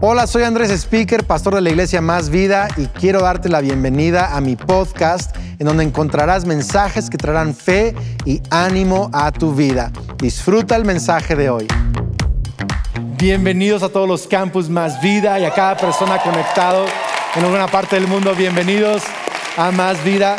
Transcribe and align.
Hola, 0.00 0.28
soy 0.28 0.44
Andrés 0.44 0.70
Speaker, 0.70 1.24
pastor 1.24 1.56
de 1.56 1.60
la 1.60 1.70
iglesia 1.70 2.00
Más 2.00 2.30
Vida 2.30 2.68
y 2.76 2.86
quiero 2.86 3.20
darte 3.20 3.48
la 3.48 3.60
bienvenida 3.60 4.36
a 4.36 4.40
mi 4.40 4.54
podcast 4.54 5.36
en 5.58 5.66
donde 5.66 5.82
encontrarás 5.82 6.44
mensajes 6.44 7.10
que 7.10 7.18
traerán 7.18 7.52
fe 7.52 7.96
y 8.24 8.40
ánimo 8.48 9.10
a 9.12 9.32
tu 9.32 9.56
vida. 9.56 9.90
Disfruta 10.18 10.76
el 10.76 10.84
mensaje 10.84 11.34
de 11.34 11.50
hoy. 11.50 11.66
Bienvenidos 13.18 13.82
a 13.82 13.88
todos 13.88 14.06
los 14.06 14.28
campus 14.28 14.68
Más 14.70 15.02
Vida 15.02 15.40
y 15.40 15.44
a 15.44 15.52
cada 15.52 15.76
persona 15.76 16.22
conectado 16.22 16.86
en 17.34 17.44
alguna 17.44 17.66
parte 17.66 17.96
del 17.96 18.06
mundo. 18.06 18.36
Bienvenidos 18.36 19.02
a 19.56 19.72
Más 19.72 20.04
Vida. 20.04 20.36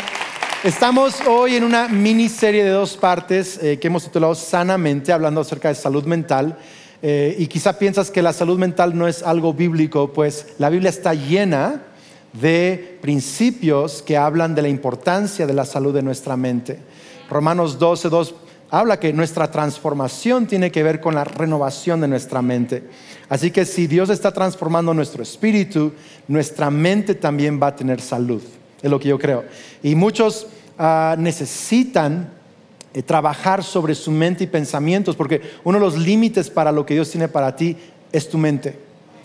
Estamos 0.64 1.20
hoy 1.26 1.56
en 1.56 1.64
una 1.64 1.86
miniserie 1.86 2.64
de 2.64 2.70
dos 2.70 2.96
partes 2.96 3.58
eh, 3.62 3.78
que 3.78 3.88
hemos 3.88 4.04
titulado 4.04 4.34
Sanamente, 4.34 5.12
hablando 5.12 5.42
acerca 5.42 5.68
de 5.68 5.74
salud 5.74 6.06
mental. 6.06 6.56
Eh, 7.02 7.36
y 7.38 7.46
quizá 7.46 7.78
piensas 7.78 8.10
que 8.10 8.22
la 8.22 8.32
salud 8.32 8.58
mental 8.58 8.96
no 8.96 9.08
es 9.08 9.22
algo 9.22 9.54
bíblico, 9.54 10.12
pues 10.12 10.46
la 10.58 10.68
Biblia 10.68 10.90
está 10.90 11.14
llena 11.14 11.82
de 12.32 12.98
principios 13.00 14.02
que 14.02 14.16
hablan 14.16 14.54
de 14.54 14.62
la 14.62 14.68
importancia 14.68 15.46
de 15.46 15.54
la 15.54 15.64
salud 15.64 15.94
de 15.94 16.02
nuestra 16.02 16.36
mente. 16.36 16.78
Romanos 17.28 17.78
12, 17.78 18.08
2 18.08 18.34
habla 18.70 19.00
que 19.00 19.12
nuestra 19.12 19.50
transformación 19.50 20.46
tiene 20.46 20.70
que 20.70 20.82
ver 20.82 21.00
con 21.00 21.14
la 21.14 21.24
renovación 21.24 22.00
de 22.00 22.08
nuestra 22.08 22.42
mente. 22.42 22.84
Así 23.28 23.50
que 23.50 23.64
si 23.64 23.86
Dios 23.86 24.10
está 24.10 24.32
transformando 24.32 24.94
nuestro 24.94 25.22
espíritu, 25.22 25.92
nuestra 26.28 26.70
mente 26.70 27.14
también 27.14 27.60
va 27.60 27.68
a 27.68 27.76
tener 27.76 28.00
salud, 28.00 28.42
es 28.80 28.90
lo 28.90 29.00
que 29.00 29.08
yo 29.08 29.18
creo. 29.18 29.44
Y 29.82 29.94
muchos 29.94 30.46
ah, 30.78 31.16
necesitan 31.18 32.39
eh, 32.92 33.02
trabajar 33.02 33.62
sobre 33.62 33.94
su 33.94 34.10
mente 34.10 34.44
y 34.44 34.46
pensamientos, 34.48 35.16
porque 35.16 35.40
uno 35.64 35.78
de 35.78 35.84
los 35.84 35.98
límites 35.98 36.50
para 36.50 36.72
lo 36.72 36.84
que 36.84 36.94
Dios 36.94 37.10
tiene 37.10 37.28
para 37.28 37.54
ti 37.54 37.76
es 38.12 38.28
tu 38.28 38.38
mente, 38.38 38.78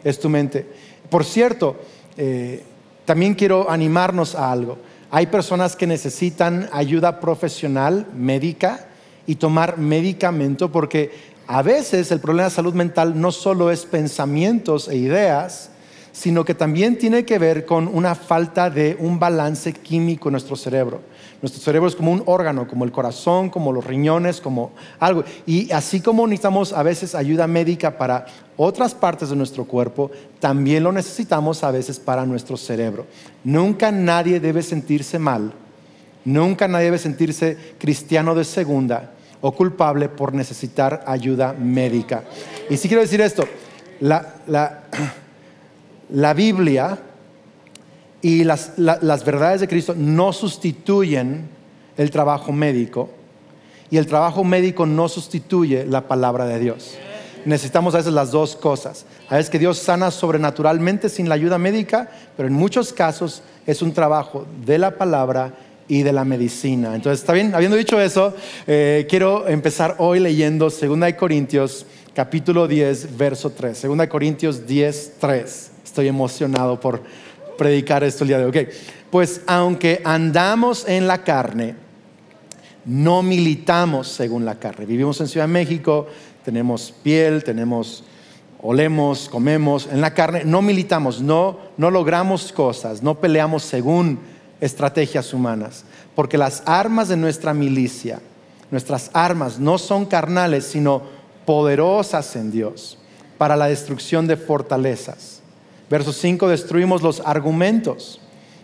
es 0.04 0.20
tu 0.20 0.30
mente. 0.30 0.68
Por 1.10 1.26
cierto, 1.26 1.78
eh, 2.18 2.64
también 3.06 3.34
quiero 3.34 3.70
animarnos 3.70 4.36
a 4.36 4.52
algo. 4.52 4.78
Hay 5.12 5.28
personas 5.28 5.76
que 5.76 5.88
necesitan 5.88 6.70
ayuda 6.72 7.20
profesional, 7.20 8.08
médica, 8.16 8.88
y 9.28 9.36
tomar 9.36 9.78
medicamento, 9.78 10.72
porque 10.72 11.12
a 11.48 11.62
veces 11.62 12.12
el 12.12 12.20
problema 12.20 12.50
de 12.50 12.56
salud 12.56 12.74
mental 12.74 13.20
no 13.20 13.32
solo 13.32 13.72
es 13.72 13.86
pensamientos 13.86 14.88
e 14.88 14.98
ideas, 14.98 15.72
sino 16.12 16.46
que 16.46 16.56
también 16.56 16.98
tiene 16.98 17.26
que 17.26 17.40
ver 17.40 17.66
con 17.66 17.88
una 17.88 18.16
falta 18.16 18.70
de 18.70 18.96
un 19.00 19.20
balance 19.20 19.74
químico 19.74 20.30
en 20.30 20.34
nuestro 20.34 20.56
cerebro. 20.56 21.02
Nuestro 21.42 21.62
cerebro 21.62 21.88
es 21.88 21.96
como 21.96 22.12
un 22.12 22.24
órgano, 22.26 22.68
como 22.68 22.86
el 22.86 22.92
corazón, 22.92 23.50
como 23.50 23.72
los 23.72 23.86
riñones, 23.86 24.42
como 24.42 24.72
algo. 25.00 25.24
Y 25.46 25.72
así 25.72 26.02
como 26.02 26.26
necesitamos 26.26 26.74
a 26.74 26.82
veces 26.84 27.14
ayuda 27.14 27.46
médica 27.48 27.98
para 27.98 28.26
otras 28.58 28.96
partes 28.96 29.30
de 29.30 29.36
nuestro 29.36 29.66
cuerpo, 29.66 30.12
también 30.40 30.84
lo 30.84 30.92
necesitamos 30.92 31.64
a 31.64 31.72
veces 31.72 32.00
para 32.00 32.26
nuestro 32.26 32.58
cerebro. 32.58 33.06
Nunca 33.44 33.92
nadie 33.92 34.40
debe 34.40 34.64
sentirse 34.64 35.20
mal, 35.20 35.54
nunca 36.24 36.68
nadie 36.68 36.86
debe 36.86 36.98
sentirse 36.98 37.58
cristiano 37.78 38.34
de 38.34 38.46
segunda 38.46 39.12
o 39.42 39.52
culpable 39.52 40.10
por 40.10 40.34
necesitar 40.34 41.04
ayuda 41.06 41.54
médica. 41.54 42.24
Y 42.70 42.78
si 42.78 42.88
quiero 42.88 43.02
decir 43.02 43.22
esto, 43.22 43.46
la, 44.00 44.36
la 46.10 46.34
Biblia 46.34 46.98
y 48.26 48.44
las, 48.44 48.74
verdades 49.24 49.62
de 49.62 49.68
Cristo 49.68 49.94
no 49.96 50.34
sustituyen 50.34 51.48
el 51.96 52.10
trabajo 52.10 52.52
médico 52.52 53.12
y 53.92 53.98
el 53.98 54.08
trabajo 54.08 54.44
médico 54.44 54.88
no 54.88 55.08
sustituye 55.08 55.86
la 55.86 56.08
palabra 56.08 56.48
de 56.48 56.58
Dios. 56.58 56.98
Necesitamos 57.46 57.94
a 57.94 58.00
veces 58.00 58.14
las 58.14 58.32
dos 58.32 58.56
cosas. 58.56 59.06
A 59.30 59.36
veces 59.36 59.52
que 59.52 59.60
Dios 59.60 59.78
sana 59.78 60.10
sobrenaturalmente 60.10 61.08
sin 61.08 61.30
la 61.30 61.36
ayuda 61.36 61.60
médica, 61.60 62.10
pero 62.36 62.48
en 62.48 62.56
muchos 62.56 62.94
casos 62.94 63.44
es 63.68 63.84
un 63.84 63.94
trabajo 63.94 64.48
de 64.66 64.80
la 64.80 64.98
palabra 64.98 65.54
y 65.88 66.02
de 66.02 66.12
la 66.12 66.26
medicina. 66.26 66.96
Entonces, 66.96 67.20
¿está 67.20 67.34
bien? 67.34 67.54
Habiendo 67.54 67.78
dicho 67.78 68.02
eso, 68.02 68.34
eh, 68.66 69.06
quiero 69.08 69.48
empezar 69.48 69.98
hoy 70.00 70.20
leyendo 70.20 70.72
2 70.72 71.14
Corintios 71.14 71.86
capítulo 72.16 72.68
10, 72.68 73.16
verso 73.16 73.52
3. 73.52 73.84
2 73.84 74.08
Corintios 74.08 74.66
10, 74.66 75.14
3. 75.20 75.72
Estoy 75.84 76.08
emocionado 76.08 76.80
por 76.80 77.04
predicar 77.58 78.04
esto 78.04 78.24
el 78.24 78.30
día 78.30 78.38
de 78.38 78.44
hoy. 78.46 78.50
Okay. 78.50 78.68
Pues 79.10 79.42
aunque 79.48 80.02
andamos 80.04 80.88
en 80.88 81.08
la 81.08 81.24
carne, 81.24 81.76
no 82.86 83.24
militamos 83.24 84.08
según 84.10 84.46
la 84.46 84.56
carne. 84.56 84.86
Vivimos 84.86 85.20
en 85.22 85.28
Ciudad 85.28 85.48
de 85.48 85.54
México, 85.54 86.08
tenemos 86.44 86.94
piel, 87.04 87.44
tenemos, 87.44 88.04
olemos, 88.62 89.30
comemos. 89.30 89.88
En 89.92 90.02
la 90.02 90.14
carne 90.14 90.44
no 90.46 90.62
militamos, 90.62 91.22
no, 91.22 91.58
no 91.78 91.92
logramos 91.92 92.52
cosas, 92.52 93.02
no 93.02 93.20
peleamos 93.20 93.64
según 93.64 94.20
estrategias 94.62 95.34
humanas. 95.34 95.86
Porque 96.14 96.38
las 96.38 96.64
armas 96.66 97.08
de 97.08 97.18
nuestra 97.18 97.54
milicia, 97.54 98.20
nuestras 98.72 99.10
armas 99.14 99.60
no 99.60 99.78
son 99.78 100.06
carnales, 100.06 100.66
sino 100.66 101.04
poderosas 101.46 102.36
en 102.36 102.52
Dios 102.52 102.98
para 103.38 103.56
la 103.56 103.68
destrucción 103.68 104.28
de 104.28 104.38
fortalezas 104.38 105.35
Verso 105.90 106.14
5, 106.14 106.48
destruimos 106.48 107.02
los 107.02 107.20
argumentos 107.20 108.20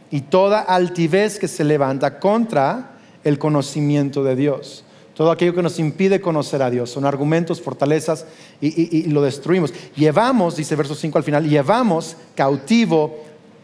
y 0.10 0.22
toda 0.22 0.60
altivez 0.60 1.40
que 1.40 1.48
se 1.48 1.64
levanta 1.64 2.20
contra 2.20 2.98
el 3.24 3.38
conocimiento 3.38 4.24
de 4.24 4.36
Dios. 4.36 4.84
Todo 5.16 5.30
aquello 5.30 5.54
que 5.54 5.62
nos 5.62 5.78
impide 5.78 6.20
conocer 6.20 6.64
a 6.64 6.72
Dios. 6.72 6.90
Son 6.90 7.06
argumentos, 7.06 7.62
fortalezas 7.62 8.26
y, 8.60 9.04
lo 9.04 9.22
destruimos. 9.22 9.74
Llevamos, 9.96 10.56
dice 10.56 10.76
verso 10.76 10.96
5 10.96 11.18
al 11.18 11.24
final, 11.24 11.48
llevamos 11.48 12.18
cautivo 12.34 13.20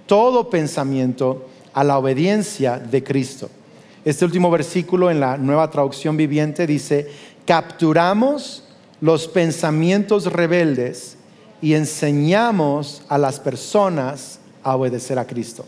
todo 0.06 0.50
pensamiento 0.50 1.48
a 1.74 1.84
la 1.84 1.98
obediencia 1.98 2.78
de 2.80 3.04
Cristo. 3.04 3.50
Este 4.06 4.24
último 4.24 4.52
versículo 4.52 5.10
en 5.10 5.20
la 5.20 5.38
nueva 5.38 5.70
traducción 5.70 6.16
viviente 6.16 6.68
dice, 6.68 7.10
capturamos 7.46 8.64
los 9.02 9.28
pensamientos 9.28 10.32
rebeldes 10.32 11.17
y 11.62 11.74
enseñamos 11.74 13.02
a 13.10 13.18
las 13.18 13.40
personas 13.40 14.40
a 14.64 14.76
obedecer 14.76 15.18
a 15.18 15.26
Cristo. 15.26 15.66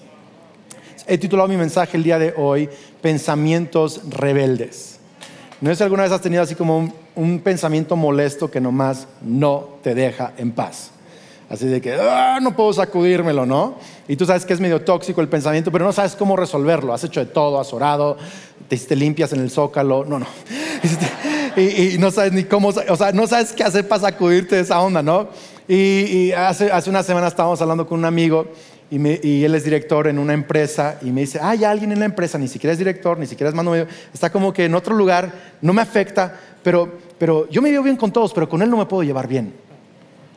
He 1.08 1.18
titulado 1.18 1.50
mi 1.50 1.58
mensaje 1.58 1.98
el 1.98 2.04
día 2.04 2.20
de 2.20 2.34
hoy, 2.38 2.70
Pensamientos 3.02 4.02
rebeldes. 4.10 5.00
¿No 5.62 5.72
es 5.72 5.82
alguna 5.82 6.04
vez 6.04 6.12
has 6.12 6.22
tenido 6.22 6.44
así 6.44 6.54
como 6.54 6.94
un, 7.16 7.40
pensamiento 7.40 7.96
molesto 7.96 8.52
que 8.52 8.62
nomás 8.62 9.08
no 9.22 9.70
te 9.82 9.96
deja 9.96 10.34
en 10.38 10.52
paz? 10.52 10.92
Así 11.50 11.66
de 11.66 11.82
que 11.82 11.94
ah, 11.94 12.40
no 12.42 12.56
puedo 12.56 12.72
sacudírmelo, 12.74 13.46
¿no? 13.46 13.76
Y 14.08 14.16
tú 14.16 14.26
sabes 14.26 14.46
que 14.46 14.54
es 14.54 14.60
medio 14.60 14.82
tóxico 14.82 15.20
el 15.20 15.28
pensamiento, 15.28 15.72
pero 15.72 15.84
no 15.84 15.92
sabes 15.92 16.16
cómo 16.16 16.36
resolverlo. 16.36 16.94
Has 16.94 17.04
hecho 17.04 17.22
de 17.22 17.26
todo, 17.26 17.60
has 17.60 17.74
orado, 17.74 18.18
te, 18.68 18.78
te 18.78 18.96
limpias 18.96 19.34
en 19.34 19.40
el 19.40 19.50
zócalo, 19.50 20.06
no, 20.06 20.20
no. 20.20 20.28
Y, 21.58 21.96
y, 21.96 21.98
no 21.98 22.12
sabes 22.12 22.32
ni 22.32 22.44
cómo, 22.44 22.70
o 22.70 22.96
sea, 22.96 23.12
no 23.12 23.26
sabes 23.28 23.52
qué 23.52 23.64
hacer 23.64 23.86
para 23.86 24.04
sacudirte 24.04 24.56
de 24.56 24.62
esa 24.62 24.80
onda, 24.80 25.02
¿no? 25.02 25.28
Y, 25.72 26.32
hace, 26.32 26.72
una 26.90 27.04
semana 27.04 27.28
estábamos 27.28 27.62
hablando 27.62 27.86
con 27.86 28.00
un 28.00 28.06
amigo 28.06 28.48
y, 28.90 29.44
él 29.44 29.54
es 29.54 29.64
director 29.64 30.08
en 30.08 30.18
una 30.18 30.34
empresa 30.34 30.98
y 31.04 31.12
me 31.12 31.22
dice, 31.22 31.40
hay 31.40 31.64
alguien 31.64 31.92
en 31.92 32.00
la 32.00 32.06
empresa, 32.06 32.40
ni 32.40 32.48
siquiera 32.48 32.72
es 32.72 32.80
director, 32.80 33.20
ni 33.20 33.28
siquiera 33.28 33.50
es 33.50 33.56
mando 33.56 33.70
medio, 33.70 33.86
está 34.12 34.32
como 34.32 34.52
que 34.52 34.66
en 34.66 34.74
otro 34.74 34.96
lugar, 34.96 35.32
no 35.62 35.72
me 35.72 35.84
afecta, 35.84 36.36
pero, 36.64 36.92
pero 37.20 37.48
yo 37.50 37.62
me 37.62 37.70
veo 37.70 37.84
bien 37.84 37.98
con 37.98 38.12
todos, 38.12 38.34
pero 38.34 38.50
con 38.50 38.64
él 38.64 38.70
no 38.72 38.78
me 38.78 38.88
puedo 38.88 39.04
llevar 39.04 39.28
bien. 39.28 39.54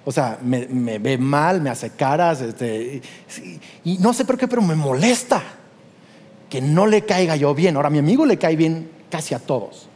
O 0.04 0.12
sea, 0.12 0.38
me, 0.42 0.66
ve 0.98 1.16
mal, 1.16 1.62
me 1.62 1.70
hace 1.70 1.88
caras, 1.88 2.42
este, 2.42 3.00
y, 3.84 3.96
no 4.00 4.12
sé 4.12 4.26
por 4.26 4.36
qué, 4.36 4.46
pero 4.46 4.60
me 4.60 4.74
molesta 4.74 5.42
que 6.50 6.60
no 6.60 6.86
le 6.86 7.06
caiga 7.06 7.36
yo 7.36 7.54
bien. 7.54 7.76
Ahora, 7.76 7.88
mi 7.88 8.00
amigo 8.00 8.26
le 8.26 8.36
cae 8.36 8.54
bien 8.54 8.90
casi 9.08 9.34
a 9.34 9.38
todos. 9.38 9.88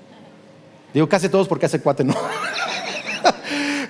Digo 0.95 1.07
casi 1.11 1.27
a 1.27 1.31
todos 1.31 1.47
porque 1.47 1.67
hace 1.67 1.79
cuate 1.79 2.05
no. 2.05 2.15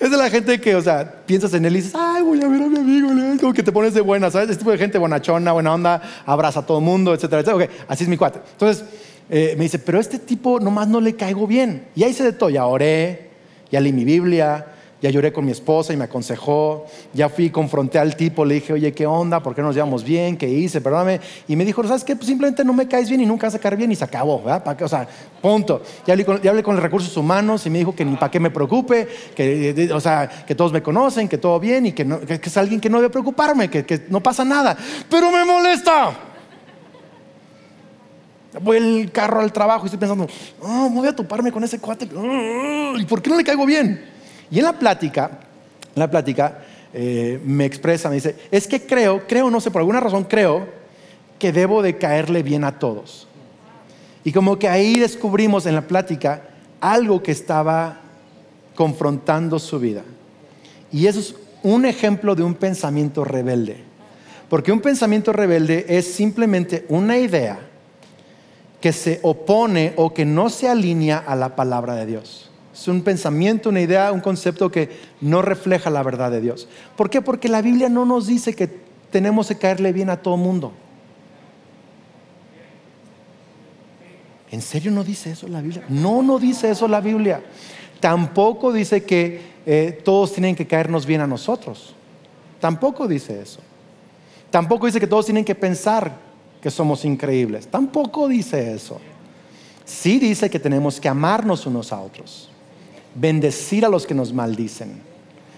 es 0.00 0.10
de 0.10 0.16
la 0.16 0.30
gente 0.30 0.60
que, 0.60 0.74
o 0.74 0.82
sea, 0.82 1.22
piensas 1.26 1.52
en 1.54 1.64
él 1.64 1.74
y 1.74 1.76
dices, 1.76 1.94
ay, 1.94 2.22
voy 2.22 2.42
a 2.42 2.48
ver 2.48 2.62
a 2.62 2.66
mi 2.66 2.78
amigo, 2.78 3.08
como 3.40 3.52
que 3.52 3.62
te 3.62 3.72
pones 3.72 3.94
de 3.94 4.00
buena, 4.00 4.30
¿sabes? 4.30 4.50
Este 4.50 4.60
tipo 4.60 4.70
de 4.70 4.78
gente 4.78 4.98
bonachona, 4.98 5.52
buena 5.52 5.74
onda, 5.74 6.02
abraza 6.24 6.60
a 6.60 6.66
todo 6.66 6.78
el 6.78 6.84
mundo, 6.84 7.14
etcétera, 7.14 7.42
etcétera. 7.42 7.64
Ok, 7.64 7.70
así 7.88 8.04
es 8.04 8.08
mi 8.08 8.16
cuate. 8.16 8.40
Entonces, 8.52 8.84
eh, 9.28 9.54
me 9.56 9.64
dice, 9.64 9.78
pero 9.78 9.98
este 9.98 10.18
tipo 10.18 10.60
nomás 10.60 10.88
no 10.88 11.00
le 11.00 11.14
caigo 11.14 11.46
bien. 11.46 11.86
Y 11.94 12.04
ahí 12.04 12.12
se 12.12 12.24
de 12.24 12.32
todo, 12.32 12.50
ya 12.50 12.66
oré, 12.66 13.30
ya 13.70 13.80
leí 13.80 13.92
mi 13.92 14.04
Biblia, 14.04 14.66
ya 15.02 15.10
lloré 15.10 15.32
con 15.32 15.44
mi 15.44 15.52
esposa 15.52 15.92
y 15.92 15.96
me 15.96 16.04
aconsejó, 16.04 16.86
ya 17.12 17.28
fui 17.28 17.50
confronté 17.50 17.98
al 17.98 18.16
tipo, 18.16 18.44
le 18.44 18.54
dije, 18.54 18.72
oye, 18.72 18.92
¿qué 18.92 19.06
onda? 19.06 19.42
¿Por 19.42 19.54
qué 19.54 19.60
nos 19.60 19.74
llevamos 19.74 20.02
bien? 20.02 20.36
¿Qué 20.36 20.48
hice? 20.48 20.80
Perdóname. 20.80 21.20
Y 21.46 21.54
me 21.54 21.64
dijo, 21.64 21.82
¿sabes 21.84 22.02
qué? 22.02 22.16
Pues 22.16 22.26
simplemente 22.26 22.64
no 22.64 22.72
me 22.72 22.88
caes 22.88 23.08
bien 23.08 23.20
y 23.20 23.26
nunca 23.26 23.46
vas 23.46 23.54
a 23.54 23.58
caer 23.58 23.76
bien 23.76 23.92
y 23.92 23.96
se 23.96 24.04
acabó, 24.04 24.42
¿verdad? 24.42 24.82
O 24.82 24.88
sea, 24.88 25.06
punto. 25.42 25.82
Ya 26.06 26.14
hablé, 26.14 26.24
con, 26.24 26.40
ya 26.40 26.50
hablé 26.50 26.62
con 26.62 26.74
los 26.74 26.82
recursos 26.82 27.14
humanos 27.16 27.66
y 27.66 27.70
me 27.70 27.78
dijo 27.78 27.94
que 27.94 28.04
ni 28.04 28.16
para 28.16 28.30
qué 28.30 28.40
me 28.40 28.50
preocupe, 28.50 29.06
que, 29.34 29.90
o 29.92 30.00
sea, 30.00 30.28
que 30.46 30.54
todos 30.54 30.72
me 30.72 30.82
conocen, 30.82 31.28
que 31.28 31.38
todo 31.38 31.60
bien 31.60 31.86
y 31.86 31.92
que, 31.92 32.06
es 32.42 32.56
alguien 32.56 32.80
que 32.80 32.88
no 32.88 32.98
debe 32.98 33.10
preocuparme, 33.10 33.68
que, 33.68 34.06
no 34.08 34.22
pasa 34.22 34.44
nada. 34.44 34.76
Pero 35.10 35.30
me 35.30 35.44
molesta 35.44 36.20
voy 38.62 38.78
el 38.78 39.12
carro 39.12 39.40
al 39.40 39.52
trabajo 39.52 39.84
y 39.84 39.88
estoy 39.88 39.98
pensando, 39.98 40.26
oh, 40.62 40.88
voy 40.88 41.06
a 41.06 41.14
toparme 41.14 41.52
con 41.52 41.62
ese 41.62 41.78
cuate. 41.78 42.08
¿Y 42.96 43.04
por 43.04 43.20
qué 43.20 43.28
no 43.28 43.36
le 43.36 43.44
caigo 43.44 43.66
bien? 43.66 44.15
Y 44.50 44.58
en 44.58 44.64
la 44.64 44.78
plática, 44.78 45.30
en 45.94 46.00
la 46.00 46.10
plática, 46.10 46.58
eh, 46.92 47.40
me 47.44 47.64
expresa, 47.64 48.08
me 48.08 48.16
dice, 48.16 48.36
es 48.50 48.66
que 48.66 48.86
creo, 48.86 49.26
creo, 49.26 49.50
no 49.50 49.60
sé, 49.60 49.70
por 49.70 49.80
alguna 49.80 50.00
razón 50.00 50.24
creo 50.24 50.66
que 51.38 51.52
debo 51.52 51.82
de 51.82 51.96
caerle 51.98 52.42
bien 52.42 52.64
a 52.64 52.78
todos. 52.78 53.26
Y 54.24 54.32
como 54.32 54.58
que 54.58 54.68
ahí 54.68 54.98
descubrimos 54.98 55.66
en 55.66 55.74
la 55.74 55.82
plática 55.82 56.42
algo 56.80 57.22
que 57.22 57.32
estaba 57.32 58.00
confrontando 58.74 59.58
su 59.58 59.78
vida. 59.78 60.02
Y 60.90 61.06
eso 61.06 61.20
es 61.20 61.34
un 61.62 61.84
ejemplo 61.84 62.34
de 62.34 62.42
un 62.42 62.54
pensamiento 62.54 63.24
rebelde. 63.24 63.76
Porque 64.48 64.72
un 64.72 64.80
pensamiento 64.80 65.32
rebelde 65.32 65.84
es 65.88 66.12
simplemente 66.12 66.86
una 66.88 67.18
idea 67.18 67.58
que 68.80 68.92
se 68.92 69.18
opone 69.22 69.92
o 69.96 70.14
que 70.14 70.24
no 70.24 70.48
se 70.48 70.68
alinea 70.68 71.18
a 71.18 71.34
la 71.34 71.56
palabra 71.56 71.94
de 71.96 72.06
Dios. 72.06 72.45
Es 72.76 72.88
un 72.88 73.00
pensamiento, 73.00 73.70
una 73.70 73.80
idea, 73.80 74.12
un 74.12 74.20
concepto 74.20 74.70
que 74.70 74.90
no 75.22 75.40
refleja 75.40 75.88
la 75.88 76.02
verdad 76.02 76.30
de 76.30 76.42
Dios. 76.42 76.68
¿Por 76.94 77.08
qué? 77.08 77.22
Porque 77.22 77.48
la 77.48 77.62
Biblia 77.62 77.88
no 77.88 78.04
nos 78.04 78.26
dice 78.26 78.54
que 78.54 78.68
tenemos 79.10 79.48
que 79.48 79.56
caerle 79.56 79.94
bien 79.94 80.10
a 80.10 80.18
todo 80.18 80.36
mundo. 80.36 80.72
¿En 84.50 84.60
serio 84.60 84.90
no 84.90 85.02
dice 85.02 85.30
eso 85.30 85.48
la 85.48 85.62
Biblia? 85.62 85.84
No, 85.88 86.22
no 86.22 86.38
dice 86.38 86.70
eso 86.70 86.86
la 86.86 87.00
Biblia. 87.00 87.42
Tampoco 87.98 88.74
dice 88.74 89.04
que 89.04 89.40
eh, 89.64 89.98
todos 90.04 90.34
tienen 90.34 90.54
que 90.54 90.66
caernos 90.66 91.06
bien 91.06 91.22
a 91.22 91.26
nosotros. 91.26 91.94
Tampoco 92.60 93.08
dice 93.08 93.40
eso. 93.40 93.60
Tampoco 94.50 94.84
dice 94.84 95.00
que 95.00 95.06
todos 95.06 95.24
tienen 95.24 95.46
que 95.46 95.54
pensar 95.54 96.12
que 96.60 96.70
somos 96.70 97.06
increíbles. 97.06 97.68
Tampoco 97.68 98.28
dice 98.28 98.74
eso. 98.74 99.00
Sí 99.86 100.18
dice 100.18 100.50
que 100.50 100.58
tenemos 100.58 101.00
que 101.00 101.08
amarnos 101.08 101.64
unos 101.64 101.92
a 101.92 102.00
otros, 102.00 102.50
bendecir 103.16 103.84
a 103.84 103.88
los 103.88 104.06
que 104.06 104.14
nos 104.14 104.32
maldicen, 104.32 105.00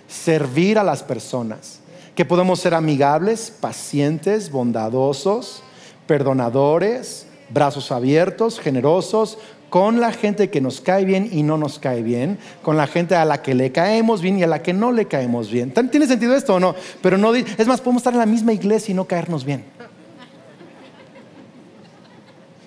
servir 0.07 0.79
a 0.79 0.85
las 0.85 1.03
personas, 1.03 1.81
que 2.15 2.25
podemos 2.25 2.61
ser 2.61 2.75
amigables, 2.75 3.51
pacientes, 3.51 4.51
bondadosos, 4.51 5.63
perdonadores, 6.07 7.27
brazos 7.51 7.93
abiertos, 7.93 8.59
generosos, 8.59 9.39
con 9.71 10.01
la 10.01 10.13
gente 10.13 10.49
que 10.49 10.61
nos 10.61 10.81
cae 10.81 11.05
bien 11.05 11.29
y 11.31 11.43
no 11.43 11.59
nos 11.59 11.79
cae 11.79 12.03
bien, 12.03 12.39
con 12.63 12.77
la 12.77 12.87
gente 12.87 13.15
a 13.15 13.25
la 13.25 13.43
que 13.43 13.55
le 13.55 13.71
caemos 13.71 14.23
bien 14.23 14.39
y 14.39 14.43
a 14.43 14.47
la 14.47 14.63
que 14.63 14.73
no 14.73 14.93
le 14.93 15.07
caemos 15.07 15.51
bien. 15.51 15.73
¿Tiene 15.91 16.07
sentido 16.07 16.35
esto 16.35 16.55
o 16.55 16.61
no? 16.61 16.75
Pero 17.03 17.19
no, 17.19 17.35
es 17.35 17.67
más, 17.67 17.81
podemos 17.81 18.01
estar 18.01 18.15
en 18.15 18.21
la 18.21 18.27
misma 18.27 18.53
iglesia 18.53 18.93
y 18.93 18.95
no 18.95 19.05
caernos 19.05 19.45
bien. 19.45 19.65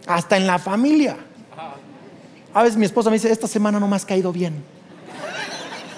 Hasta 0.05 0.37
en 0.37 0.45
la 0.45 0.59
familia. 0.59 1.17
A 2.53 2.63
veces 2.63 2.77
mi 2.77 2.85
esposa 2.85 3.09
me 3.09 3.15
dice, 3.15 3.31
esta 3.31 3.47
semana 3.47 3.79
no 3.79 3.87
me 3.87 3.95
has 3.95 4.05
caído 4.05 4.31
bien. 4.31 4.63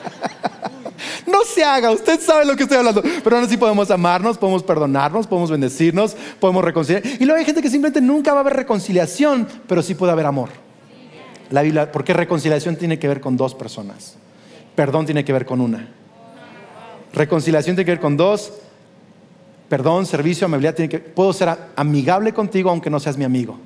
No 1.28 1.40
se 1.46 1.64
haga, 1.64 1.92
usted 1.92 2.20
sabe 2.20 2.46
lo 2.46 2.56
que 2.56 2.64
estoy 2.64 2.78
hablando. 2.78 3.02
Pero 3.02 3.36
aún 3.36 3.46
así 3.46 3.58
podemos 3.58 3.90
amarnos, 3.92 4.38
podemos 4.38 4.64
perdonarnos, 4.64 5.28
podemos 5.28 5.52
bendecirnos, 5.52 6.16
podemos 6.40 6.64
reconciliar. 6.64 7.04
Y 7.06 7.26
luego 7.26 7.40
hay 7.40 7.46
gente 7.46 7.62
que 7.62 7.70
simplemente 7.70 8.02
nunca 8.02 8.32
va 8.32 8.40
a 8.40 8.42
haber 8.42 8.54
reconciliación, 8.54 9.48
pero 9.68 9.82
sí 9.82 9.96
puede 9.96 10.12
haber 10.12 10.26
amor. 10.26 10.50
La 11.50 11.62
Biblia, 11.62 11.92
porque 11.92 12.14
reconciliación 12.14 12.76
tiene 12.76 13.00
que 13.00 13.08
ver 13.08 13.22
con 13.22 13.38
dos 13.38 13.56
personas. 13.56 14.16
Perdón 14.76 15.06
tiene 15.06 15.24
que 15.24 15.34
ver 15.34 15.46
con 15.46 15.62
una. 15.62 15.90
Reconciliación 17.14 17.76
tiene 17.76 17.86
que 17.86 17.92
ver 17.92 18.02
con 18.02 18.18
dos. 18.18 18.54
Perdón, 19.70 20.06
servicio, 20.06 20.46
amabilidad 20.46 20.76
tiene 20.76 20.90
que 20.90 21.00
puedo 21.00 21.32
ser 21.34 21.50
amigable 21.76 22.34
contigo 22.34 22.70
aunque 22.70 22.90
no 22.90 23.00
seas 23.00 23.18
mi 23.18 23.24
amigo. 23.24 23.58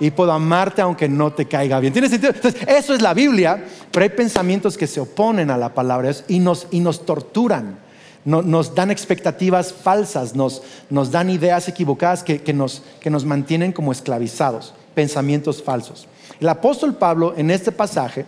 Y 0.00 0.10
puedo 0.10 0.32
amarte 0.32 0.82
aunque 0.82 1.08
no 1.08 1.32
te 1.32 1.46
caiga 1.46 1.78
bien. 1.78 1.92
¿Tiene 1.92 2.08
sentido? 2.08 2.32
Entonces, 2.34 2.62
eso 2.66 2.94
es 2.94 3.02
la 3.02 3.14
Biblia, 3.14 3.62
pero 3.92 4.02
hay 4.02 4.08
pensamientos 4.08 4.76
que 4.78 4.86
se 4.86 5.00
oponen 5.00 5.50
a 5.50 5.58
la 5.58 5.74
palabra 5.74 6.10
y 6.26 6.38
nos, 6.38 6.66
y 6.70 6.80
nos 6.80 7.04
torturan. 7.04 7.78
nos 8.24 8.74
dan 8.74 8.90
expectativas 8.90 9.72
falsas, 9.72 10.34
nos, 10.34 10.62
nos 10.88 11.10
dan 11.10 11.30
ideas 11.30 11.68
equivocadas 11.68 12.22
que, 12.22 12.40
que, 12.42 12.52
nos, 12.52 12.82
que 13.00 13.10
nos 13.10 13.24
mantienen 13.24 13.72
como 13.72 13.92
esclavizados, 13.92 14.74
pensamientos 14.94 15.62
falsos. 15.62 16.08
El 16.40 16.48
apóstol 16.48 16.96
Pablo 16.96 17.34
en 17.36 17.50
este 17.50 17.70
pasaje, 17.70 18.24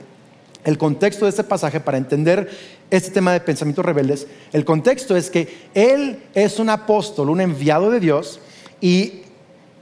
el 0.65 0.77
contexto 0.77 1.25
de 1.25 1.31
este 1.31 1.45
pasaje 1.45 1.81
para 1.81 1.99
entender 1.99 2.51
este 2.91 3.11
tema 3.11 3.33
de 3.33 3.41
pensamientos 3.41 3.85
rebeldes, 3.85 4.27
el 4.53 4.67
contexto 4.67 5.17
es 5.17 5.31
que 5.31 5.69
él 5.73 6.23
es 6.35 6.59
un 6.59 6.69
apóstol, 6.69 7.31
un 7.31 7.41
enviado 7.41 7.91
de 7.91 8.01
Dios 8.01 8.39
y 8.81 9.22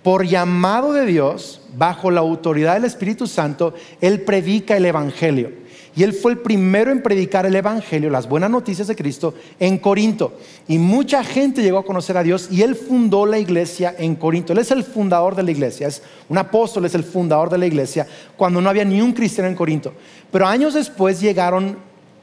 por 0.03 0.27
llamado 0.27 0.93
de 0.93 1.07
Dios, 1.07 1.61
bajo 1.77 2.11
la 2.11 2.21
autoridad 2.21 2.75
del 2.75 2.85
Espíritu 2.85 3.27
Santo, 3.27 3.75
él 4.01 4.23
predica 4.23 4.77
el 4.77 4.87
Evangelio. 4.87 5.61
Y 5.97 6.05
él 6.05 6.13
fue 6.13 6.33
el 6.33 6.39
primero 6.39 6.93
en 6.93 7.03
predicar 7.03 7.47
el 7.47 7.57
Evangelio, 7.57 8.11
las 8.11 8.29
buenas 8.29 8.49
noticias 8.49 8.87
de 8.87 8.95
Cristo, 8.95 9.35
en 9.59 9.77
Corinto. 9.77 10.33
Y 10.69 10.79
mucha 10.79 11.25
gente 11.25 11.63
llegó 11.63 11.79
a 11.79 11.85
conocer 11.85 12.17
a 12.17 12.23
Dios 12.23 12.49
y 12.51 12.63
él 12.63 12.77
fundó 12.77 13.27
la 13.27 13.39
iglesia 13.39 13.95
en 13.99 14.15
Corinto. 14.15 14.53
Él 14.53 14.61
es 14.61 14.71
el 14.71 14.85
fundador 14.85 15.35
de 15.35 15.43
la 15.43 15.51
iglesia, 15.51 15.89
es 15.89 16.03
un 16.29 16.39
apóstol, 16.39 16.85
es 16.85 16.95
el 16.95 17.03
fundador 17.03 17.51
de 17.51 17.59
la 17.59 17.67
iglesia, 17.67 18.07
cuando 18.37 18.61
no 18.61 18.71
había 18.71 18.85
ni 18.85 19.03
un 19.03 19.13
cristiano 19.13 19.49
en 19.49 19.57
Corinto. 19.57 19.93
Pero 20.31 20.47
años 20.47 20.75
después 20.75 21.21
llegaron 21.21 21.77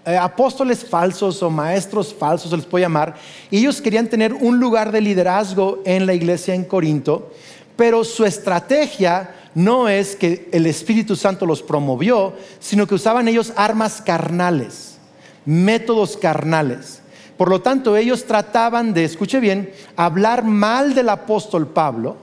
eh, 0.06 0.16
apóstoles 0.16 0.86
falsos 0.86 1.44
o 1.44 1.50
maestros 1.50 2.14
falsos, 2.14 2.50
se 2.50 2.56
les 2.56 2.66
puede 2.66 2.86
llamar, 2.86 3.16
y 3.52 3.58
ellos 3.58 3.82
querían 3.82 4.08
tener 4.08 4.34
un 4.34 4.58
lugar 4.58 4.94
de 4.94 5.02
liderazgo 5.02 5.82
en 5.84 6.06
la 6.06 6.14
iglesia 6.14 6.56
en 6.56 6.64
Corinto, 6.64 7.34
pero 7.78 8.04
su 8.04 8.26
estrategia 8.26 9.34
no 9.56 9.88
es 9.88 10.16
que 10.16 10.50
el 10.52 10.66
Espíritu 10.66 11.16
Santo 11.16 11.46
los 11.46 11.64
promovió, 11.64 12.34
sino 12.60 12.86
que 12.86 12.96
usaban 12.96 13.28
ellos 13.28 13.54
armas 13.56 14.02
carnales, 14.02 14.98
métodos 15.46 16.18
carnales. 16.18 17.02
Por 17.38 17.50
lo 17.50 17.62
tanto, 17.62 17.96
ellos 17.96 18.26
trataban 18.26 18.94
de, 18.94 19.06
escuche 19.06 19.40
bien, 19.40 19.72
hablar 19.96 20.44
mal 20.44 20.96
del 20.96 21.10
apóstol 21.10 21.68
Pablo, 21.68 22.18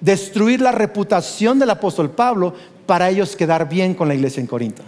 destruir 0.00 0.60
la 0.60 0.72
reputación 0.72 1.58
del 1.58 1.70
apóstol 1.70 2.10
Pablo 2.10 2.54
para 2.84 3.08
ellos 3.08 3.36
quedar 3.36 3.68
bien 3.68 3.94
con 3.94 4.08
la 4.08 4.14
iglesia 4.14 4.40
en 4.40 4.46
Corinto. 4.46 4.82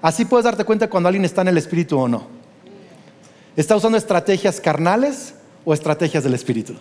Así 0.00 0.24
puedes 0.24 0.44
darte 0.44 0.64
cuenta 0.64 0.88
cuando 0.88 1.08
alguien 1.08 1.24
está 1.24 1.42
en 1.42 1.48
el 1.48 1.58
Espíritu 1.58 1.98
o 1.98 2.08
no. 2.08 2.26
¿Está 3.56 3.74
usando 3.76 3.98
estrategias 3.98 4.60
carnales 4.60 5.34
o 5.64 5.72
estrategias 5.72 6.22
del 6.22 6.34
Espíritu? 6.34 6.74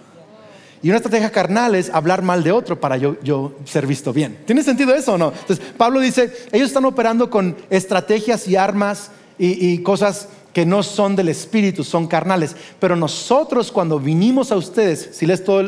Y 0.83 0.89
una 0.89 0.97
estrategia 0.97 1.31
carnal 1.31 1.73
es 1.73 1.89
hablar 1.89 2.21
mal 2.21 2.43
de 2.43 2.51
otro 2.51 2.79
para 2.79 2.97
yo, 2.97 3.55
ser 3.65 3.87
visto 3.87 4.13
bien. 4.13 4.37
¿Tiene 4.45 4.61
sentido 4.61 4.93
eso 4.93 5.13
o 5.13 5.17
no? 5.17 5.31
Entonces, 5.31 5.65
Pablo 5.77 6.01
dice, 6.01 6.31
ellos 6.51 6.67
están 6.67 6.85
operando 6.85 7.29
con 7.29 7.55
estrategias 7.69 8.47
y 8.47 8.57
armas 8.57 9.09
y 9.39 9.77
cosas 9.79 10.27
que 10.53 10.65
no 10.65 10.83
son 10.83 11.15
del 11.15 11.29
Espíritu, 11.29 11.83
son 11.83 12.07
carnales. 12.07 12.55
Pero 12.79 12.95
nosotros 12.95 13.71
cuando 13.71 13.99
vinimos 13.99 14.51
a 14.51 14.55
ustedes, 14.55 15.09
si 15.13 15.25
lees 15.25 15.43
todo 15.43 15.67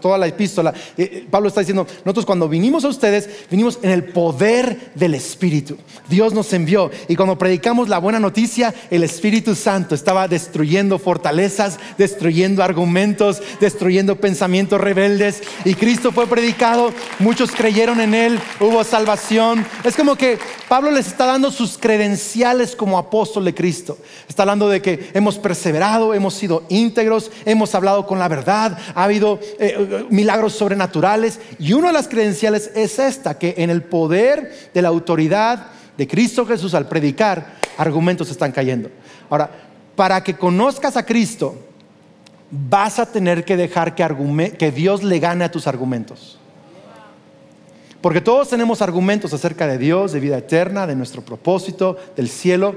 toda 0.00 0.18
la 0.18 0.26
epístola, 0.26 0.72
eh, 0.96 1.10
eh, 1.12 1.26
Pablo 1.30 1.48
está 1.48 1.60
diciendo, 1.60 1.86
nosotros 2.04 2.24
cuando 2.24 2.48
vinimos 2.48 2.84
a 2.84 2.88
ustedes, 2.88 3.28
vinimos 3.50 3.78
en 3.82 3.90
el 3.90 4.04
poder 4.04 4.92
del 4.94 5.14
Espíritu. 5.14 5.76
Dios 6.08 6.32
nos 6.32 6.52
envió 6.52 6.90
y 7.06 7.16
cuando 7.16 7.38
predicamos 7.38 7.88
la 7.88 7.98
buena 7.98 8.18
noticia, 8.18 8.74
el 8.90 9.02
Espíritu 9.02 9.54
Santo 9.54 9.94
estaba 9.94 10.26
destruyendo 10.26 10.98
fortalezas, 10.98 11.78
destruyendo 11.98 12.62
argumentos, 12.62 13.42
destruyendo 13.60 14.16
pensamientos 14.16 14.80
rebeldes 14.80 15.42
y 15.64 15.74
Cristo 15.74 16.12
fue 16.12 16.26
predicado, 16.26 16.92
muchos 17.18 17.50
creyeron 17.50 18.00
en 18.00 18.14
Él, 18.14 18.40
hubo 18.60 18.82
salvación. 18.84 19.66
Es 19.84 19.96
como 19.96 20.16
que 20.16 20.38
Pablo 20.68 20.90
les 20.90 21.08
está 21.08 21.26
dando 21.26 21.50
sus 21.50 21.76
credenciales 21.76 22.74
como 22.74 22.98
apóstol 22.98 23.44
de 23.44 23.54
Cristo. 23.54 23.97
Está 24.28 24.42
hablando 24.42 24.68
de 24.68 24.82
que 24.82 25.10
hemos 25.14 25.38
perseverado, 25.38 26.14
hemos 26.14 26.34
sido 26.34 26.64
íntegros, 26.68 27.30
hemos 27.44 27.74
hablado 27.74 28.06
con 28.06 28.18
la 28.18 28.28
verdad, 28.28 28.78
ha 28.94 29.04
habido 29.04 29.40
eh, 29.58 29.76
eh, 29.78 30.06
milagros 30.10 30.52
sobrenaturales. 30.54 31.40
Y 31.58 31.72
una 31.72 31.88
de 31.88 31.94
las 31.94 32.08
credenciales 32.08 32.70
es 32.74 32.98
esta, 32.98 33.38
que 33.38 33.54
en 33.58 33.70
el 33.70 33.82
poder 33.82 34.70
de 34.72 34.82
la 34.82 34.88
autoridad 34.88 35.66
de 35.96 36.06
Cristo 36.06 36.46
Jesús 36.46 36.74
al 36.74 36.88
predicar, 36.88 37.54
argumentos 37.76 38.30
están 38.30 38.52
cayendo. 38.52 38.90
Ahora, 39.30 39.50
para 39.96 40.22
que 40.22 40.36
conozcas 40.36 40.96
a 40.96 41.04
Cristo, 41.04 41.56
vas 42.50 42.98
a 42.98 43.06
tener 43.06 43.44
que 43.44 43.56
dejar 43.56 43.94
que, 43.94 44.56
que 44.58 44.70
Dios 44.70 45.02
le 45.02 45.18
gane 45.18 45.44
a 45.44 45.50
tus 45.50 45.66
argumentos. 45.66 46.38
Porque 48.00 48.20
todos 48.20 48.48
tenemos 48.48 48.80
argumentos 48.80 49.32
acerca 49.32 49.66
de 49.66 49.76
Dios, 49.76 50.12
de 50.12 50.20
vida 50.20 50.38
eterna, 50.38 50.86
de 50.86 50.94
nuestro 50.94 51.22
propósito, 51.22 51.96
del 52.16 52.28
cielo. 52.28 52.76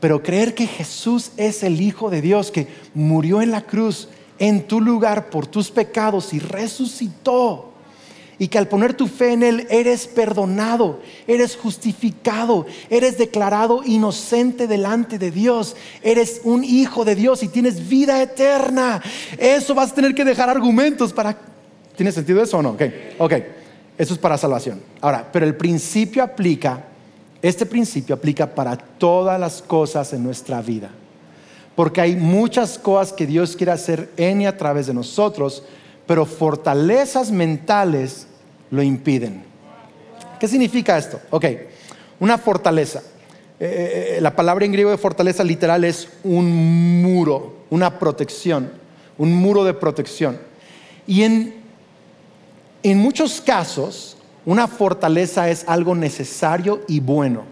Pero 0.00 0.22
creer 0.22 0.54
que 0.54 0.66
Jesús 0.66 1.32
es 1.36 1.62
el 1.62 1.80
Hijo 1.80 2.10
de 2.10 2.20
Dios 2.20 2.50
que 2.50 2.68
murió 2.94 3.40
en 3.40 3.50
la 3.50 3.62
cruz 3.62 4.08
en 4.38 4.66
tu 4.66 4.80
lugar 4.80 5.30
por 5.30 5.46
tus 5.46 5.70
pecados 5.70 6.32
y 6.34 6.38
resucitó. 6.38 7.72
Y 8.38 8.48
que 8.48 8.58
al 8.58 8.68
poner 8.68 8.92
tu 8.92 9.06
fe 9.06 9.32
en 9.32 9.42
Él 9.42 9.66
eres 9.70 10.06
perdonado, 10.06 11.00
eres 11.26 11.56
justificado, 11.56 12.66
eres 12.90 13.16
declarado 13.16 13.82
inocente 13.82 14.66
delante 14.66 15.18
de 15.18 15.30
Dios, 15.30 15.74
eres 16.02 16.42
un 16.44 16.62
hijo 16.62 17.06
de 17.06 17.14
Dios 17.14 17.42
y 17.42 17.48
tienes 17.48 17.88
vida 17.88 18.20
eterna. 18.20 19.02
Eso 19.38 19.74
vas 19.74 19.92
a 19.92 19.94
tener 19.94 20.14
que 20.14 20.24
dejar 20.24 20.50
argumentos 20.50 21.14
para... 21.14 21.38
¿Tiene 21.96 22.12
sentido 22.12 22.42
eso 22.42 22.58
o 22.58 22.62
no? 22.62 22.70
Ok, 22.70 22.82
ok. 23.16 23.32
Eso 23.96 24.12
es 24.12 24.18
para 24.18 24.36
salvación. 24.36 24.82
Ahora, 25.00 25.26
pero 25.32 25.46
el 25.46 25.56
principio 25.56 26.22
aplica 26.22 26.84
este 27.46 27.66
principio 27.66 28.14
aplica 28.14 28.54
para 28.54 28.76
todas 28.76 29.38
las 29.38 29.62
cosas 29.62 30.12
en 30.12 30.22
nuestra 30.22 30.60
vida. 30.62 30.90
Porque 31.74 32.00
hay 32.00 32.16
muchas 32.16 32.78
cosas 32.78 33.12
que 33.12 33.26
Dios 33.26 33.56
quiere 33.56 33.72
hacer 33.72 34.10
en 34.16 34.42
y 34.42 34.46
a 34.46 34.56
través 34.56 34.86
de 34.86 34.94
nosotros, 34.94 35.62
pero 36.06 36.24
fortalezas 36.24 37.30
mentales 37.30 38.26
lo 38.70 38.82
impiden. 38.82 39.44
¿Qué 40.40 40.48
significa 40.48 40.96
esto? 40.96 41.20
Ok, 41.30 41.44
una 42.20 42.38
fortaleza. 42.38 43.00
Eh, 43.58 43.64
eh, 43.64 44.16
eh, 44.16 44.20
la 44.20 44.36
palabra 44.36 44.64
en 44.64 44.72
griego 44.72 44.90
de 44.90 44.98
fortaleza 44.98 45.42
literal 45.42 45.84
es 45.84 46.08
un 46.24 47.02
muro, 47.02 47.64
una 47.70 47.98
protección, 47.98 48.70
un 49.18 49.34
muro 49.34 49.64
de 49.64 49.74
protección. 49.74 50.38
Y 51.06 51.22
en, 51.22 51.54
en 52.82 52.98
muchos 52.98 53.40
casos, 53.40 54.15
una 54.46 54.66
fortaleza 54.68 55.50
es 55.50 55.64
algo 55.68 55.94
necesario 55.94 56.80
y 56.88 57.00
bueno. 57.00 57.42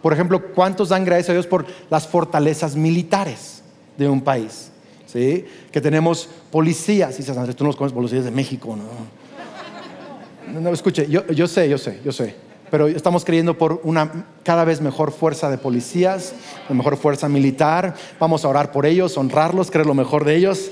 Por 0.00 0.12
ejemplo, 0.12 0.52
¿cuántos 0.54 0.88
dan 0.88 1.04
gracias 1.04 1.30
a 1.30 1.32
Dios 1.32 1.46
por 1.46 1.66
las 1.90 2.08
fortalezas 2.08 2.74
militares 2.74 3.62
de 3.98 4.08
un 4.08 4.22
país? 4.22 4.70
¿Sí? 5.06 5.44
Que 5.70 5.80
tenemos 5.80 6.28
policías. 6.50 7.20
Y 7.20 7.30
Andrés, 7.30 7.54
tú 7.54 7.64
no 7.64 7.68
los 7.68 7.76
conoces 7.76 7.94
policías 7.94 8.24
de 8.24 8.30
México, 8.30 8.74
¿no? 8.74 10.60
No, 10.60 10.70
escuche, 10.70 11.06
yo, 11.08 11.26
yo 11.28 11.46
sé, 11.46 11.68
yo 11.68 11.76
sé, 11.78 12.00
yo 12.04 12.12
sé 12.12 12.34
pero 12.72 12.88
estamos 12.88 13.26
creyendo 13.26 13.58
por 13.58 13.82
una 13.84 14.24
cada 14.44 14.64
vez 14.64 14.80
mejor 14.80 15.12
fuerza 15.12 15.50
de 15.50 15.58
policías, 15.58 16.32
una 16.70 16.78
mejor 16.78 16.96
fuerza 16.96 17.28
militar. 17.28 17.94
Vamos 18.18 18.46
a 18.46 18.48
orar 18.48 18.72
por 18.72 18.86
ellos, 18.86 19.18
honrarlos, 19.18 19.70
creer 19.70 19.86
lo 19.86 19.92
mejor 19.92 20.24
de 20.24 20.36
ellos. 20.36 20.70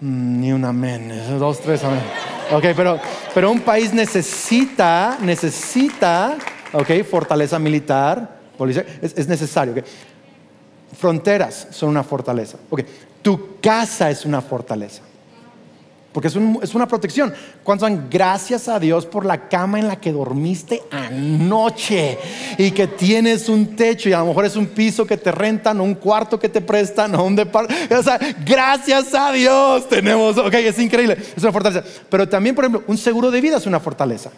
Mm, 0.00 0.40
ni 0.40 0.52
un 0.52 0.64
amén, 0.64 1.12
dos, 1.40 1.58
tres 1.58 1.82
amén. 1.82 2.33
Ok, 2.54 2.66
pero, 2.76 3.00
pero 3.34 3.50
un 3.50 3.60
país 3.60 3.92
necesita, 3.92 5.18
necesita, 5.20 6.36
ok, 6.72 7.02
fortaleza 7.02 7.58
militar, 7.58 8.38
policía, 8.56 8.84
es, 9.02 9.26
necesario. 9.26 9.74
Fronteras 10.96 11.66
son 11.70 11.88
una 11.88 12.04
fortaleza. 12.04 12.56
Ok, 12.70 12.82
tu 13.22 13.58
casa 13.60 14.08
es 14.08 14.24
una 14.24 14.40
fortaleza. 14.40 15.02
Porque 16.14 16.28
es, 16.28 16.74
una 16.76 16.86
protección. 16.86 17.34
¿Cuántos 17.64 17.90
dan 17.90 18.08
gracias 18.08 18.68
a 18.68 18.78
Dios 18.78 19.04
por 19.04 19.26
la 19.26 19.48
cama 19.48 19.80
en 19.80 19.88
la 19.88 19.96
que 19.96 20.12
dormiste 20.12 20.84
anoche? 20.92 22.16
Y 22.56 22.70
que 22.70 22.86
tienes 22.86 23.48
un 23.48 23.74
techo 23.74 24.08
y 24.08 24.12
a 24.12 24.20
lo 24.20 24.26
mejor 24.26 24.44
es 24.44 24.54
un 24.54 24.66
piso 24.66 25.04
que 25.04 25.16
te 25.16 25.32
rentan 25.32 25.80
o 25.80 25.82
un 25.82 25.96
cuarto 25.96 26.38
que 26.38 26.48
te 26.48 26.60
prestan 26.60 27.16
o 27.16 27.24
un 27.24 27.34
departamento. 27.34 27.98
O 27.98 28.02
sea, 28.04 28.20
gracias 28.46 29.12
a 29.12 29.32
Dios 29.32 29.88
tenemos. 29.88 30.38
Ok, 30.38 30.54
es 30.54 30.78
increíble. 30.78 31.18
Es 31.36 31.42
una 31.42 31.50
fortaleza. 31.50 31.84
Pero 32.08 32.28
también, 32.28 32.54
por 32.54 32.64
ejemplo, 32.64 32.84
un 32.86 32.96
seguro 32.96 33.32
de 33.32 33.40
vida 33.40 33.56
es 33.56 33.66
una 33.66 33.80
fortaleza. 33.80 34.30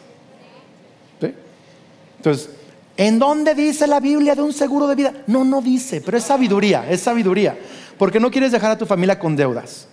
Entonces, 2.17 2.49
¿en 2.97 3.19
dónde 3.19 3.55
dice 3.55 3.87
la 3.87 4.01
Biblia 4.01 4.35
de 4.35 4.41
un 4.41 4.55
seguro 4.55 4.87
de 4.87 4.95
vida? 4.95 5.13
No, 5.27 5.45
no 5.45 5.61
dice, 5.61 6.01
pero 6.01 6.17
es 6.17 6.25
sabiduría, 6.25 6.89
es 6.89 7.03
sabiduría. 7.03 7.55
Porque 7.99 8.19
no 8.19 8.31
quieres 8.31 8.51
dejar 8.51 8.71
a 8.71 8.79
tu 8.79 8.87
familia 8.87 9.19
con 9.19 9.37
deudas 9.37 9.89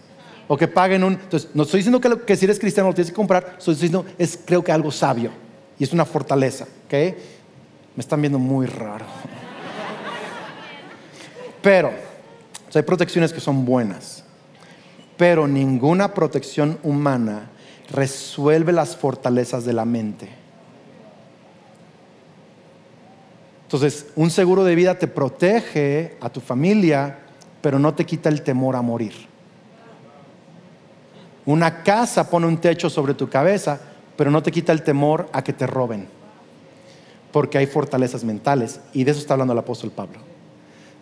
o 0.48 0.58
que 0.58 0.68
paguen 0.68 1.04
un... 1.04 1.14
Entonces, 1.14 1.50
no 1.54 1.64
estoy 1.64 1.80
diciendo 1.80 2.00
que, 2.26 2.36
si 2.36 2.46
eres 2.46 2.60
cristiano 2.60 2.90
lo 2.90 2.96
tienes 2.96 3.12
que 3.12 3.16
comprar, 3.16 3.56
estoy 3.58 3.76
diciendo 3.76 4.06
es 4.18 4.40
creo 4.46 4.64
que 4.64 4.72
algo 4.72 4.92
sabio 4.92 5.32
y 5.80 5.84
es 5.84 5.94
una 5.94 6.06
fortaleza, 6.06 6.66
¿ok? 6.86 6.94
Me 7.96 8.02
están 8.02 8.22
viendo 8.22 8.40
muy 8.40 8.66
raro. 8.66 9.06
Pero, 11.62 11.92
hay 12.74 12.82
protecciones 12.82 13.32
que 13.32 13.40
son 13.40 13.66
buenas, 13.66 14.24
pero 15.16 15.48
ninguna 15.48 16.14
protección 16.14 16.80
humana 16.84 17.52
resuelve 17.92 18.74
las 18.74 18.96
fortalezas 18.96 19.64
de 19.64 19.74
la 19.74 19.86
mente. 19.86 20.30
Entonces, 23.64 24.08
un 24.16 24.30
seguro 24.30 24.64
de 24.64 24.76
vida 24.76 25.00
te 25.00 25.08
protege 25.08 26.18
a 26.20 26.30
tu 26.30 26.42
familia, 26.42 27.20
pero 27.62 27.80
no 27.80 27.94
te 27.94 28.06
quita 28.06 28.30
el 28.30 28.42
temor 28.42 28.76
a 28.76 28.82
morir. 28.82 29.33
Una 31.46 31.84
casa 31.84 32.30
pone 32.30 32.48
un 32.48 32.58
techo 32.58 32.90
sobre 32.90 33.14
tu 33.14 33.30
cabeza, 33.30 33.80
pero 34.16 34.32
no 34.32 34.42
te 34.42 34.52
quita 34.52 34.72
el 34.72 34.84
temor 34.84 35.30
a 35.34 35.44
que 35.44 35.54
te 35.54 35.68
roben. 35.68 36.08
Porque 37.32 37.58
hay 37.58 37.66
fortalezas 37.66 38.24
mentales. 38.24 38.80
Y 38.94 39.04
de 39.04 39.12
eso 39.12 39.20
está 39.20 39.34
hablando 39.34 39.54
el 39.54 39.60
apóstol 39.60 39.92
Pablo. 39.92 40.20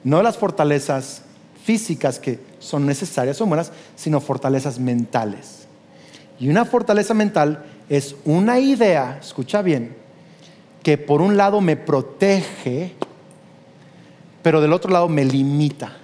No 0.03 0.23
las 0.23 0.37
fortalezas 0.37 1.23
físicas 1.63 2.19
que 2.19 2.39
son 2.59 2.85
necesarias, 2.85 3.37
son 3.37 3.49
buenas, 3.49 3.71
sino 3.95 4.19
fortalezas 4.19 4.79
mentales. 4.79 5.67
Y 6.39 6.49
una 6.49 6.65
fortaleza 6.65 7.13
mental 7.13 7.63
es 7.87 8.15
una 8.25 8.59
idea, 8.59 9.19
escucha 9.21 9.61
bien, 9.61 9.95
que 10.81 10.97
por 10.97 11.21
un 11.21 11.37
lado 11.37 11.61
me 11.61 11.75
protege, 11.75 12.93
pero 14.41 14.61
del 14.61 14.73
otro 14.73 14.91
lado 14.91 15.07
me 15.07 15.23
limita. 15.23 15.97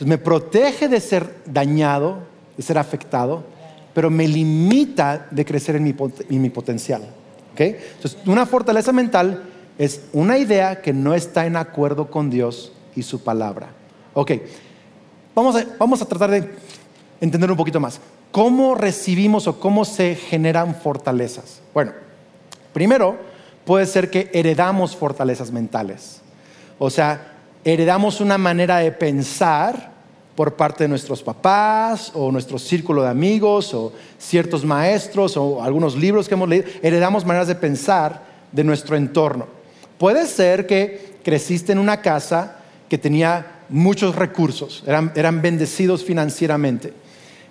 me 0.00 0.16
protege 0.16 0.88
de 0.88 1.00
ser 1.00 1.42
dañado, 1.44 2.27
de 2.58 2.62
ser 2.62 2.76
afectado, 2.76 3.44
pero 3.94 4.10
me 4.10 4.28
limita 4.28 5.26
de 5.30 5.44
crecer 5.46 5.76
en 5.76 5.84
mi, 5.84 6.50
potencial. 6.50 7.02
Entonces, 7.56 8.18
una 8.26 8.44
fortaleza 8.46 8.92
mental 8.92 9.44
es 9.78 10.02
una 10.12 10.36
idea 10.38 10.82
que 10.82 10.92
no 10.92 11.14
está 11.14 11.46
en 11.46 11.56
acuerdo 11.56 12.10
con 12.10 12.28
Dios 12.28 12.72
y 12.94 13.02
su 13.02 13.22
palabra. 13.22 13.68
Ok, 14.12 14.32
vamos 15.34 15.56
a, 15.56 15.64
vamos 15.78 16.02
a 16.02 16.04
tratar 16.04 16.30
de 16.30 16.50
entender 17.20 17.50
un 17.50 17.56
poquito 17.56 17.80
más. 17.80 18.00
¿Cómo 18.30 18.74
recibimos 18.74 19.46
o 19.46 19.58
cómo 19.58 19.84
se 19.84 20.14
generan 20.16 20.74
fortalezas? 20.74 21.60
Bueno, 21.72 21.92
primero 22.72 23.16
puede 23.64 23.86
ser 23.86 24.10
que 24.10 24.30
heredamos 24.32 24.96
fortalezas 24.96 25.50
mentales. 25.50 26.20
O 26.78 26.90
sea, 26.90 27.34
heredamos 27.64 28.20
una 28.20 28.38
manera 28.38 28.78
de 28.78 28.92
pensar 28.92 29.97
por 30.38 30.54
parte 30.54 30.84
de 30.84 30.88
nuestros 30.88 31.20
papás 31.20 32.12
o 32.14 32.30
nuestro 32.30 32.60
círculo 32.60 33.02
de 33.02 33.08
amigos 33.08 33.74
o 33.74 33.92
ciertos 34.18 34.64
maestros 34.64 35.36
o 35.36 35.60
algunos 35.60 35.96
libros 35.96 36.28
que 36.28 36.34
hemos 36.34 36.48
leído, 36.48 36.68
heredamos 36.80 37.26
maneras 37.26 37.48
de 37.48 37.56
pensar 37.56 38.22
de 38.52 38.62
nuestro 38.62 38.94
entorno. 38.94 39.48
Puede 39.98 40.26
ser 40.26 40.64
que 40.68 41.16
creciste 41.24 41.72
en 41.72 41.80
una 41.80 42.00
casa 42.02 42.58
que 42.88 42.96
tenía 42.96 43.64
muchos 43.68 44.14
recursos, 44.14 44.84
eran, 44.86 45.10
eran 45.16 45.42
bendecidos 45.42 46.04
financieramente, 46.04 46.92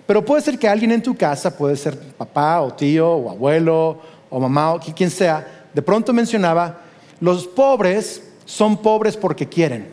pero 0.06 0.24
puede 0.24 0.40
ser 0.40 0.58
que 0.58 0.66
alguien 0.66 0.92
en 0.92 1.02
tu 1.02 1.14
casa, 1.14 1.54
puede 1.58 1.76
ser 1.76 1.94
papá 1.94 2.62
o 2.62 2.72
tío 2.72 3.06
o 3.06 3.30
abuelo 3.30 4.00
o 4.30 4.40
mamá 4.40 4.72
o 4.72 4.80
quien 4.80 5.10
sea, 5.10 5.66
de 5.74 5.82
pronto 5.82 6.14
mencionaba, 6.14 6.80
los 7.20 7.46
pobres 7.46 8.22
son 8.46 8.78
pobres 8.78 9.14
porque 9.14 9.46
quieren 9.46 9.92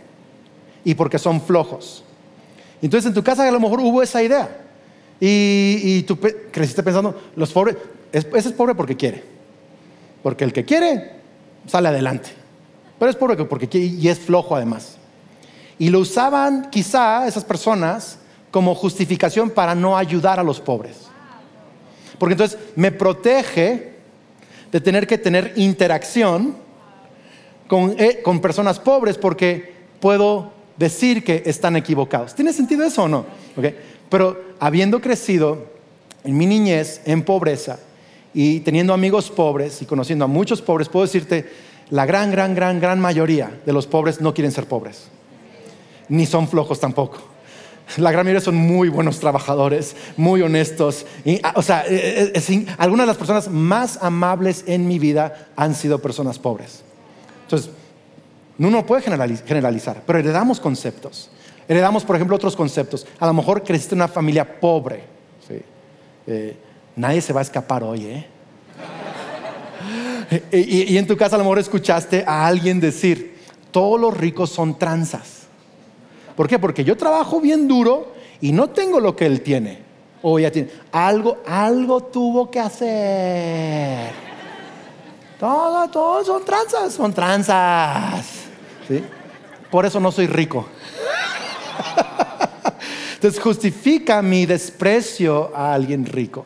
y 0.85 0.95
porque 0.95 1.19
son 1.19 1.41
flojos. 1.41 2.04
Entonces 2.85 3.07
en 3.07 3.15
tu 3.15 3.23
casa 3.23 3.47
a 3.47 3.51
lo 3.51 3.59
mejor 3.59 3.79
hubo 3.79 4.03
esa 4.03 4.21
idea. 4.21 4.61
Y, 5.19 6.03
tú 6.03 6.19
creciste 6.51 6.83
pensando, 6.83 7.19
los 7.35 7.51
pobres, 7.51 7.77
ese 8.11 8.37
es 8.37 8.51
pobre 8.51 8.75
porque 8.75 8.95
quiere. 8.95 9.23
Porque 10.21 10.43
el 10.43 10.53
que 10.53 10.65
quiere 10.65 11.13
sale 11.65 11.87
adelante. 11.89 12.29
Pero 12.99 13.09
es 13.09 13.17
pobre 13.17 13.43
porque 13.45 13.67
quiere 13.67 13.87
y 13.87 14.07
es 14.07 14.19
flojo 14.19 14.55
además. 14.55 14.97
Y 15.79 15.89
lo 15.89 15.99
usaban 15.99 16.69
quizá 16.69 17.27
esas 17.27 17.43
personas 17.43 18.19
como 18.51 18.75
justificación 18.75 19.49
para 19.49 19.73
no 19.73 19.97
ayudar 19.97 20.39
a 20.39 20.43
los 20.43 20.61
pobres. 20.61 21.07
Porque 22.19 22.33
entonces 22.33 22.59
me 22.75 22.91
protege 22.91 23.93
de 24.71 24.79
tener 24.79 25.07
que 25.07 25.17
tener 25.17 25.53
interacción 25.55 26.55
con, 27.67 27.95
eh, 27.97 28.21
con 28.23 28.41
personas 28.41 28.79
pobres 28.79 29.17
porque 29.17 29.73
puedo 29.99 30.54
decir 30.77 31.23
que 31.23 31.43
están 31.45 31.75
equivocados. 31.75 32.35
¿Tiene 32.35 32.53
sentido 32.53 32.83
eso 32.83 33.03
o 33.03 33.07
no? 33.07 33.25
Pero 34.09 34.41
habiendo 34.59 35.01
crecido 35.01 35.65
en 36.23 36.37
mi 36.37 36.45
niñez 36.45 37.01
en 37.05 37.23
pobreza 37.23 37.79
y 38.33 38.59
teniendo 38.61 38.93
amigos 38.93 39.29
pobres 39.29 39.81
y 39.81 39.85
conociendo 39.85 40.25
a 40.25 40.27
muchos 40.27 40.61
pobres, 40.61 40.89
puedo 40.89 41.05
decirte, 41.05 41.45
la 41.89 42.05
gran, 42.05 42.31
gran, 42.31 42.55
gran, 42.55 42.79
gran 42.79 42.99
mayoría 42.99 43.61
de 43.65 43.73
los 43.73 43.87
pobres 43.87 44.19
no 44.19 44.33
quieren 44.33 44.51
ser 44.51 44.65
pobres, 44.65 45.07
ni 46.09 46.25
son 46.25 46.47
flojos 46.47 46.79
tampoco. 46.79 47.19
La 47.97 48.11
gran 48.11 48.25
mayoría 48.25 48.41
son 48.41 48.55
muy 48.55 48.89
buenos 48.89 49.19
trabajadores, 49.19 49.95
muy 50.17 50.41
honestos. 50.41 51.05
Y, 51.23 51.39
o 51.53 51.61
sea, 51.61 51.85
eh, 51.87 52.33
eh, 52.33 52.65
algunas 52.79 53.05
de 53.05 53.07
las 53.07 53.17
personas 53.17 53.47
más 53.47 53.99
amables 54.01 54.63
en 54.65 54.87
mi 54.87 54.97
vida 54.97 55.49
han 55.55 55.75
sido 55.75 55.99
personas 55.99 56.39
pobres. 56.39 56.81
Entonces, 57.43 57.69
no 58.57 58.85
puede 58.85 59.01
generalizar, 59.01 60.03
pero 60.05 60.19
heredamos 60.19 60.59
conceptos. 60.59 61.29
Heredamos, 61.67 62.05
por 62.05 62.15
ejemplo, 62.15 62.35
otros 62.35 62.55
conceptos. 62.55 63.07
A 63.19 63.25
lo 63.25 63.33
mejor 63.33 63.63
creciste 63.63 63.95
en 63.95 63.99
una 63.99 64.07
familia 64.07 64.59
pobre. 64.59 65.15
Eh, 66.27 66.57
nadie 66.95 67.21
se 67.21 67.33
va 67.33 67.41
a 67.41 67.43
escapar 67.43 67.83
hoy, 67.83 68.05
¿eh? 68.05 68.25
y, 70.51 70.93
y, 70.93 70.97
en 70.97 71.05
tu 71.05 71.15
casa 71.15 71.35
a 71.35 71.37
lo 71.37 71.43
mejor 71.43 71.59
escuchaste 71.59 72.23
a 72.25 72.47
alguien 72.47 72.79
decir, 72.79 73.37
todos 73.71 73.99
los 73.99 74.15
ricos 74.15 74.49
son 74.49 74.79
tranzas. 74.79 75.43
¿Por 76.35 76.47
qué? 76.47 76.57
Porque 76.57 76.83
yo 76.83 76.97
trabajo 76.97 77.39
bien 77.39 77.67
duro 77.67 78.13
y 78.41 78.51
no 78.51 78.69
tengo 78.69 78.99
lo 78.99 79.15
que 79.15 79.25
él 79.25 79.41
tiene. 79.41 79.79
O 80.21 80.39
ella 80.39 80.51
tiene. 80.51 80.69
Algo, 80.91 81.37
algo 81.45 82.01
tuvo 82.01 82.49
que 82.49 82.59
hacer. 82.59 84.11
Todos, 85.39 85.91
todos 85.91 86.25
son 86.25 86.43
tranzas, 86.43 86.93
son 86.93 87.13
tranzas. 87.13 88.44
Por 89.71 89.85
eso 89.85 89.99
no 89.99 90.11
soy 90.11 90.27
rico. 90.27 90.67
Entonces 93.15 93.41
justifica 93.41 94.21
mi 94.21 94.45
desprecio 94.45 95.51
a 95.55 95.73
alguien 95.73 96.05
rico. 96.05 96.45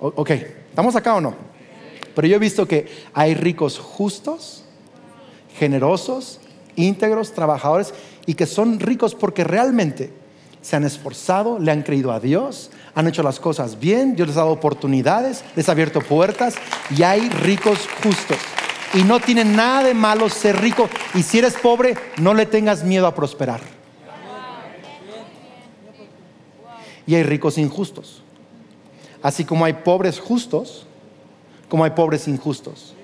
Ok, 0.00 0.30
¿estamos 0.30 0.94
acá 0.94 1.14
o 1.14 1.20
no? 1.20 1.34
Pero 2.14 2.28
yo 2.28 2.36
he 2.36 2.38
visto 2.38 2.66
que 2.66 2.86
hay 3.14 3.34
ricos 3.34 3.78
justos, 3.78 4.64
generosos, 5.58 6.40
íntegros, 6.76 7.32
trabajadores, 7.32 7.94
y 8.26 8.34
que 8.34 8.46
son 8.46 8.78
ricos 8.78 9.14
porque 9.14 9.44
realmente 9.44 10.12
se 10.60 10.76
han 10.76 10.84
esforzado, 10.84 11.58
le 11.58 11.72
han 11.72 11.82
creído 11.82 12.12
a 12.12 12.20
Dios, 12.20 12.70
han 12.94 13.08
hecho 13.08 13.22
las 13.22 13.40
cosas 13.40 13.78
bien, 13.78 14.14
Dios 14.14 14.28
les 14.28 14.36
ha 14.36 14.40
dado 14.40 14.52
oportunidades, 14.52 15.44
les 15.56 15.68
ha 15.68 15.72
abierto 15.72 16.00
puertas, 16.00 16.56
y 16.94 17.02
hay 17.02 17.28
ricos 17.28 17.88
justos. 18.02 18.38
Y 18.94 19.02
no 19.02 19.20
tiene 19.20 19.44
nada 19.44 19.82
de 19.84 19.94
malo 19.94 20.28
ser 20.28 20.60
rico, 20.60 20.88
y 21.14 21.22
si 21.22 21.38
eres 21.38 21.54
pobre, 21.54 21.96
no 22.16 22.34
le 22.34 22.46
tengas 22.46 22.84
miedo 22.84 23.06
a 23.06 23.14
prosperar. 23.14 23.60
Y 27.06 27.14
hay 27.14 27.22
ricos 27.22 27.58
injustos. 27.58 28.22
Así 29.22 29.44
como 29.44 29.64
hay 29.64 29.72
pobres 29.72 30.20
justos, 30.20 30.86
como 31.68 31.84
hay 31.84 31.90
pobres 31.90 32.28
injustos. 32.28 32.94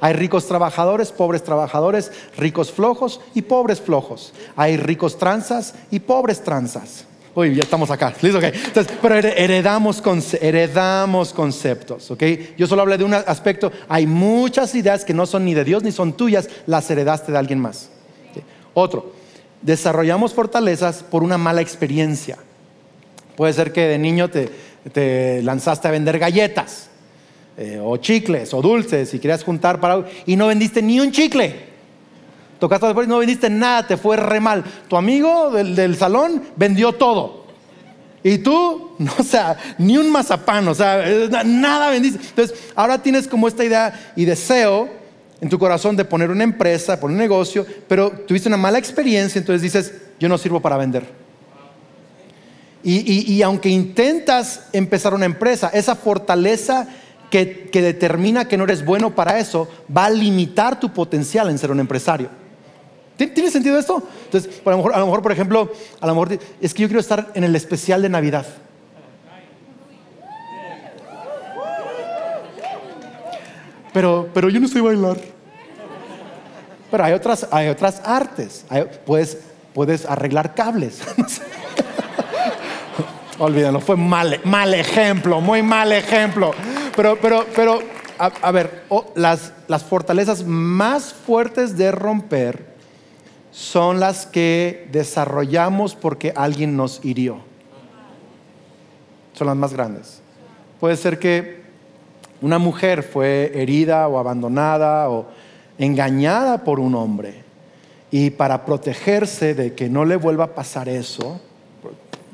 Hay 0.00 0.14
ricos 0.14 0.46
trabajadores, 0.46 1.12
pobres 1.12 1.44
trabajadores, 1.44 2.10
ricos 2.36 2.72
flojos 2.72 3.20
y 3.34 3.42
pobres 3.42 3.80
flojos. 3.80 4.32
Hay 4.56 4.76
ricos 4.76 5.16
tranzas 5.16 5.74
y 5.92 6.00
pobres 6.00 6.42
tranzas. 6.42 7.04
Uy, 7.34 7.54
ya 7.54 7.62
estamos 7.62 7.90
acá. 7.90 8.12
¿Listo? 8.20 8.40
Entonces, 8.40 8.92
pero 9.00 9.14
heredamos, 9.16 10.02
heredamos 10.40 11.32
conceptos. 11.32 12.10
¿okay? 12.10 12.54
Yo 12.58 12.66
solo 12.66 12.82
hablé 12.82 12.98
de 12.98 13.04
un 13.04 13.14
aspecto. 13.14 13.72
Hay 13.88 14.06
muchas 14.06 14.74
ideas 14.74 15.04
que 15.04 15.14
no 15.14 15.24
son 15.24 15.44
ni 15.44 15.54
de 15.54 15.64
Dios 15.64 15.82
ni 15.82 15.92
son 15.92 16.12
tuyas, 16.12 16.48
las 16.66 16.90
heredaste 16.90 17.32
de 17.32 17.38
alguien 17.38 17.58
más. 17.58 17.90
Otro, 18.74 19.12
desarrollamos 19.62 20.34
fortalezas 20.34 21.02
por 21.02 21.22
una 21.22 21.38
mala 21.38 21.62
experiencia. 21.62 22.38
Puede 23.36 23.54
ser 23.54 23.72
que 23.72 23.82
de 23.82 23.98
niño 23.98 24.28
te, 24.28 25.42
lanzaste 25.42 25.88
a 25.88 25.90
vender 25.90 26.18
galletas, 26.18 26.88
eh, 27.56 27.80
o 27.82 27.96
chicles, 27.96 28.52
o 28.52 28.60
dulces, 28.60 29.14
y 29.14 29.18
querías 29.18 29.42
juntar 29.42 29.80
para... 29.80 30.04
y 30.26 30.36
no 30.36 30.48
vendiste 30.48 30.82
ni 30.82 31.00
un 31.00 31.12
chicle. 31.12 31.71
Tocaste 32.62 32.86
y 32.86 33.06
no 33.08 33.18
vendiste 33.18 33.50
nada, 33.50 33.84
te 33.84 33.96
fue 33.96 34.16
re 34.16 34.38
mal. 34.38 34.62
Tu 34.86 34.96
amigo 34.96 35.50
del, 35.50 35.96
salón 35.96 36.44
vendió 36.54 36.92
todo. 36.92 37.46
Y 38.22 38.38
tú, 38.38 38.92
no, 39.00 39.10
o 39.18 39.24
sea, 39.24 39.56
ni 39.78 39.98
un 39.98 40.12
mazapán, 40.12 40.68
o 40.68 40.74
sea, 40.76 41.02
nada 41.44 41.90
vendiste. 41.90 42.20
Entonces, 42.24 42.56
ahora 42.76 43.02
tienes 43.02 43.26
como 43.26 43.48
esta 43.48 43.64
idea 43.64 44.12
y 44.14 44.24
deseo 44.24 44.88
en 45.40 45.48
tu 45.48 45.58
corazón 45.58 45.96
de 45.96 46.04
poner 46.04 46.30
una 46.30 46.44
empresa, 46.44 47.00
poner 47.00 47.16
un 47.16 47.18
negocio, 47.18 47.66
pero 47.88 48.12
tuviste 48.12 48.46
una 48.46 48.56
mala 48.56 48.78
experiencia, 48.78 49.40
entonces 49.40 49.60
dices, 49.60 49.92
yo 50.20 50.28
no 50.28 50.38
sirvo 50.38 50.60
para 50.60 50.76
vender. 50.76 51.04
Y, 52.84 53.42
aunque 53.42 53.70
intentas 53.70 54.68
empezar 54.72 55.14
una 55.14 55.26
empresa, 55.26 55.68
esa 55.74 55.96
fortaleza 55.96 56.86
que, 57.28 57.70
determina 57.72 58.46
que 58.46 58.56
no 58.56 58.62
eres 58.62 58.84
bueno 58.84 59.16
para 59.16 59.40
eso 59.40 59.68
va 59.94 60.04
a 60.04 60.10
limitar 60.10 60.78
tu 60.78 60.92
potencial 60.92 61.50
en 61.50 61.58
ser 61.58 61.72
un 61.72 61.80
empresario. 61.80 62.41
¿Tiene 63.16 63.50
sentido 63.50 63.78
esto? 63.78 64.02
Entonces, 64.24 64.60
a 64.64 64.70
lo, 64.70 64.76
mejor, 64.78 64.94
a 64.94 64.98
lo 64.98 65.06
mejor, 65.06 65.22
por 65.22 65.32
ejemplo, 65.32 65.70
a 66.00 66.06
lo 66.06 66.14
mejor 66.14 66.38
es 66.60 66.74
que 66.74 66.82
yo 66.82 66.88
quiero 66.88 67.00
estar 67.00 67.30
en 67.34 67.44
el 67.44 67.54
especial 67.54 68.02
de 68.02 68.08
Navidad. 68.08 68.46
Pero, 73.92 74.28
pero 74.32 74.48
yo 74.48 74.58
no 74.58 74.68
sé 74.68 74.80
bailar. 74.80 75.18
Pero 76.90 77.04
hay 77.04 77.12
otras, 77.12 77.46
hay 77.50 77.68
otras 77.68 78.00
artes. 78.04 78.64
puedes, 79.04 79.38
puedes 79.74 80.06
arreglar 80.06 80.54
cables. 80.54 81.00
Olvídenlo, 83.38 83.80
fue 83.80 83.96
mal, 83.96 84.40
mal 84.44 84.72
ejemplo, 84.72 85.40
muy 85.40 85.62
mal 85.62 85.92
ejemplo. 85.92 86.52
Pero, 86.94 87.18
pero, 87.20 87.46
pero, 87.54 87.80
a, 88.18 88.52
ver, 88.52 88.84
las, 89.14 89.52
las 89.68 89.82
fortalezas 89.82 90.44
más 90.44 91.12
fuertes 91.12 91.76
de 91.76 91.90
romper 91.90 92.71
son 93.52 94.00
las 94.00 94.26
que 94.26 94.88
desarrollamos 94.90 95.94
porque 95.94 96.32
alguien 96.34 96.76
nos 96.76 97.04
hirió. 97.04 97.36
Son 99.34 99.46
las 99.46 99.56
más 99.56 99.72
grandes. 99.74 100.20
Puede 100.80 100.96
ser 100.96 101.18
que 101.18 101.62
una 102.40 102.58
mujer 102.58 103.02
fue 103.02 103.52
herida 103.54 104.08
o 104.08 104.18
abandonada 104.18 105.08
o 105.10 105.26
engañada 105.78 106.64
por 106.64 106.80
un 106.80 106.94
hombre 106.94 107.42
y 108.10 108.30
para 108.30 108.64
protegerse 108.64 109.54
de 109.54 109.74
que 109.74 109.88
no 109.88 110.04
le 110.04 110.16
vuelva 110.16 110.44
a 110.44 110.54
pasar 110.54 110.88
eso, 110.88 111.40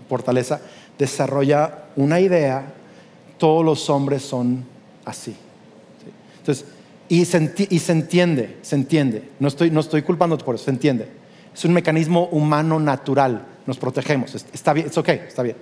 fortaleza, 0.08 0.60
desarrolla 0.98 1.84
una 1.96 2.20
idea, 2.20 2.72
todos 3.38 3.64
los 3.64 3.90
hombres 3.90 4.22
son 4.22 4.64
así. 5.04 5.36
Entonces, 6.38 6.64
y 7.08 7.24
se, 7.24 7.38
entiende, 7.38 8.58
se 8.62 8.74
entiende. 8.74 9.30
No 9.40 9.48
estoy, 9.48 9.70
no 9.70 9.80
estoy 9.80 10.02
culpándote 10.02 10.44
por 10.44 10.54
eso, 10.54 10.64
se 10.64 10.70
entiende. 10.70 11.08
Es 11.54 11.64
un 11.64 11.72
mecanismo 11.72 12.26
humano 12.26 12.78
natural, 12.78 13.46
nos 13.66 13.78
protegemos, 13.78 14.34
está 14.34 14.72
bien, 14.72 14.86
es 14.86 14.98
ok, 14.98 15.08
está 15.08 15.42
bien. 15.42 15.56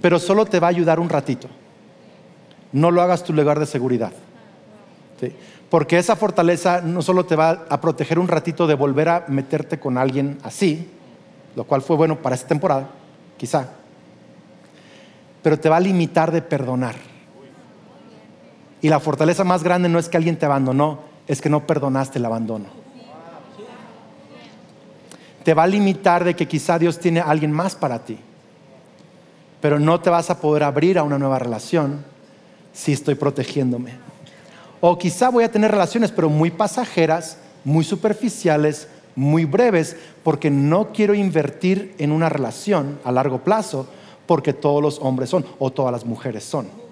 Pero 0.00 0.18
solo 0.18 0.46
te 0.46 0.60
va 0.60 0.68
a 0.68 0.70
ayudar 0.70 1.00
un 1.00 1.08
ratito. 1.08 1.48
No 2.72 2.90
lo 2.90 3.02
hagas 3.02 3.24
tu 3.24 3.32
lugar 3.32 3.58
de 3.58 3.66
seguridad. 3.66 4.12
Porque 5.70 5.98
esa 5.98 6.14
fortaleza 6.14 6.80
no 6.82 7.02
solo 7.02 7.24
te 7.24 7.36
va 7.36 7.66
a 7.68 7.80
proteger 7.80 8.18
un 8.18 8.28
ratito 8.28 8.66
de 8.66 8.74
volver 8.74 9.08
a 9.08 9.24
meterte 9.28 9.80
con 9.80 9.98
alguien 9.98 10.38
así, 10.42 10.88
lo 11.56 11.64
cual 11.64 11.82
fue 11.82 11.96
bueno 11.96 12.20
para 12.20 12.34
esta 12.34 12.48
temporada, 12.48 12.90
quizá, 13.36 13.70
pero 15.42 15.58
te 15.58 15.68
va 15.68 15.76
a 15.76 15.80
limitar 15.80 16.30
de 16.32 16.42
perdonar. 16.42 16.94
Y 18.84 18.90
la 18.90 19.00
fortaleza 19.00 19.44
más 19.44 19.64
grande 19.64 19.88
no 19.88 19.98
es 19.98 20.10
que 20.10 20.18
alguien 20.18 20.36
te 20.36 20.44
abandonó, 20.44 20.98
es 21.26 21.40
que 21.40 21.48
no 21.48 21.66
perdonaste 21.66 22.18
el 22.18 22.26
abandono. 22.26 22.66
Te 25.42 25.54
va 25.54 25.62
a 25.62 25.66
limitar 25.66 26.22
de 26.22 26.36
que 26.36 26.46
quizá 26.46 26.78
Dios 26.78 26.98
tiene 26.98 27.20
alguien 27.20 27.50
más 27.50 27.74
para 27.74 28.04
ti, 28.04 28.18
pero 29.62 29.80
no 29.80 30.02
te 30.02 30.10
vas 30.10 30.28
a 30.28 30.38
poder 30.38 30.64
abrir 30.64 30.98
a 30.98 31.02
una 31.02 31.18
nueva 31.18 31.38
relación 31.38 32.04
si 32.74 32.92
estoy 32.92 33.14
protegiéndome. 33.14 33.92
O 34.82 34.98
quizá 34.98 35.30
voy 35.30 35.44
a 35.44 35.50
tener 35.50 35.70
relaciones, 35.70 36.10
pero 36.10 36.28
muy 36.28 36.50
pasajeras, 36.50 37.38
muy 37.64 37.84
superficiales, 37.84 38.88
muy 39.16 39.46
breves, 39.46 39.96
porque 40.22 40.50
no 40.50 40.92
quiero 40.92 41.14
invertir 41.14 41.94
en 41.96 42.12
una 42.12 42.28
relación 42.28 42.98
a 43.02 43.12
largo 43.12 43.38
plazo 43.38 43.88
porque 44.26 44.52
todos 44.52 44.82
los 44.82 44.98
hombres 44.98 45.30
son 45.30 45.46
o 45.58 45.72
todas 45.72 45.90
las 45.90 46.04
mujeres 46.04 46.44
son. 46.44 46.83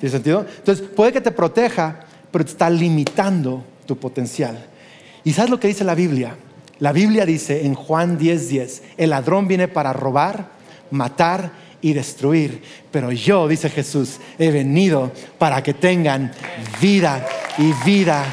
¿Tiene 0.00 0.12
sentido? 0.12 0.46
Entonces, 0.58 0.86
puede 0.94 1.12
que 1.12 1.20
te 1.20 1.30
proteja, 1.30 2.00
pero 2.30 2.44
te 2.44 2.50
está 2.50 2.68
limitando 2.68 3.64
tu 3.86 3.96
potencial. 3.96 4.66
¿Y 5.24 5.32
sabes 5.32 5.50
lo 5.50 5.58
que 5.58 5.68
dice 5.68 5.84
la 5.84 5.94
Biblia? 5.94 6.36
La 6.78 6.92
Biblia 6.92 7.24
dice 7.24 7.64
en 7.64 7.74
Juan 7.74 8.18
10:10, 8.18 8.48
10, 8.48 8.82
el 8.98 9.10
ladrón 9.10 9.48
viene 9.48 9.68
para 9.68 9.92
robar, 9.92 10.50
matar 10.90 11.50
y 11.80 11.92
destruir, 11.92 12.62
pero 12.90 13.12
yo, 13.12 13.48
dice 13.48 13.70
Jesús, 13.70 14.18
he 14.38 14.50
venido 14.50 15.12
para 15.38 15.62
que 15.62 15.74
tengan 15.74 16.32
vida 16.80 17.26
y 17.58 17.72
vida 17.84 18.24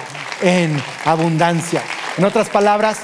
en 0.41 0.75
abundancia. 1.05 1.81
En 2.17 2.25
otras 2.25 2.49
palabras, 2.49 2.99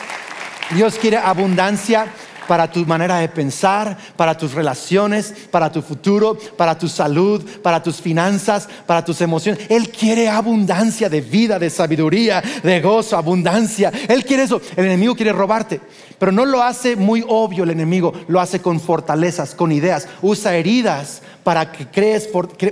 Dios 0.76 0.98
quiere 1.00 1.17
abundancia 1.17 2.08
para 2.50 2.72
tu 2.72 2.84
manera 2.84 3.20
de 3.20 3.30
pensar, 3.30 3.96
para 4.18 4.36
tus 4.36 4.56
relaciones, 4.56 5.36
para 5.52 5.72
tu 5.72 5.84
futuro, 5.84 6.36
para 6.58 6.76
tu 6.76 6.88
salud, 6.88 7.46
para 7.62 7.84
tus 7.84 7.98
finanzas, 7.98 8.68
para 8.88 9.06
tus 9.06 9.22
emociones. 9.22 9.68
Él 9.70 9.92
quiere 9.92 10.28
abundancia 10.28 11.10
de 11.10 11.22
vida, 11.22 11.60
de 11.60 11.70
sabiduría, 11.70 12.42
de 12.64 12.82
gozo, 12.82 13.16
abundancia. 13.18 13.92
Él 14.08 14.26
quiere 14.26 14.44
eso. 14.44 14.60
El 14.76 14.86
enemigo 14.86 15.14
quiere 15.14 15.32
robarte, 15.32 15.80
pero 16.18 16.32
no 16.32 16.44
lo 16.44 16.64
hace 16.64 16.96
muy 16.96 17.24
obvio 17.28 17.66
el 17.66 17.70
enemigo, 17.70 18.14
lo 18.28 18.40
hace 18.40 18.60
con 18.60 18.80
fortalezas, 18.80 19.54
con 19.54 19.72
ideas. 19.72 20.08
Usa 20.24 20.56
heridas 20.56 21.22
para 21.44 21.72
que 21.72 21.86
crees, 21.86 22.28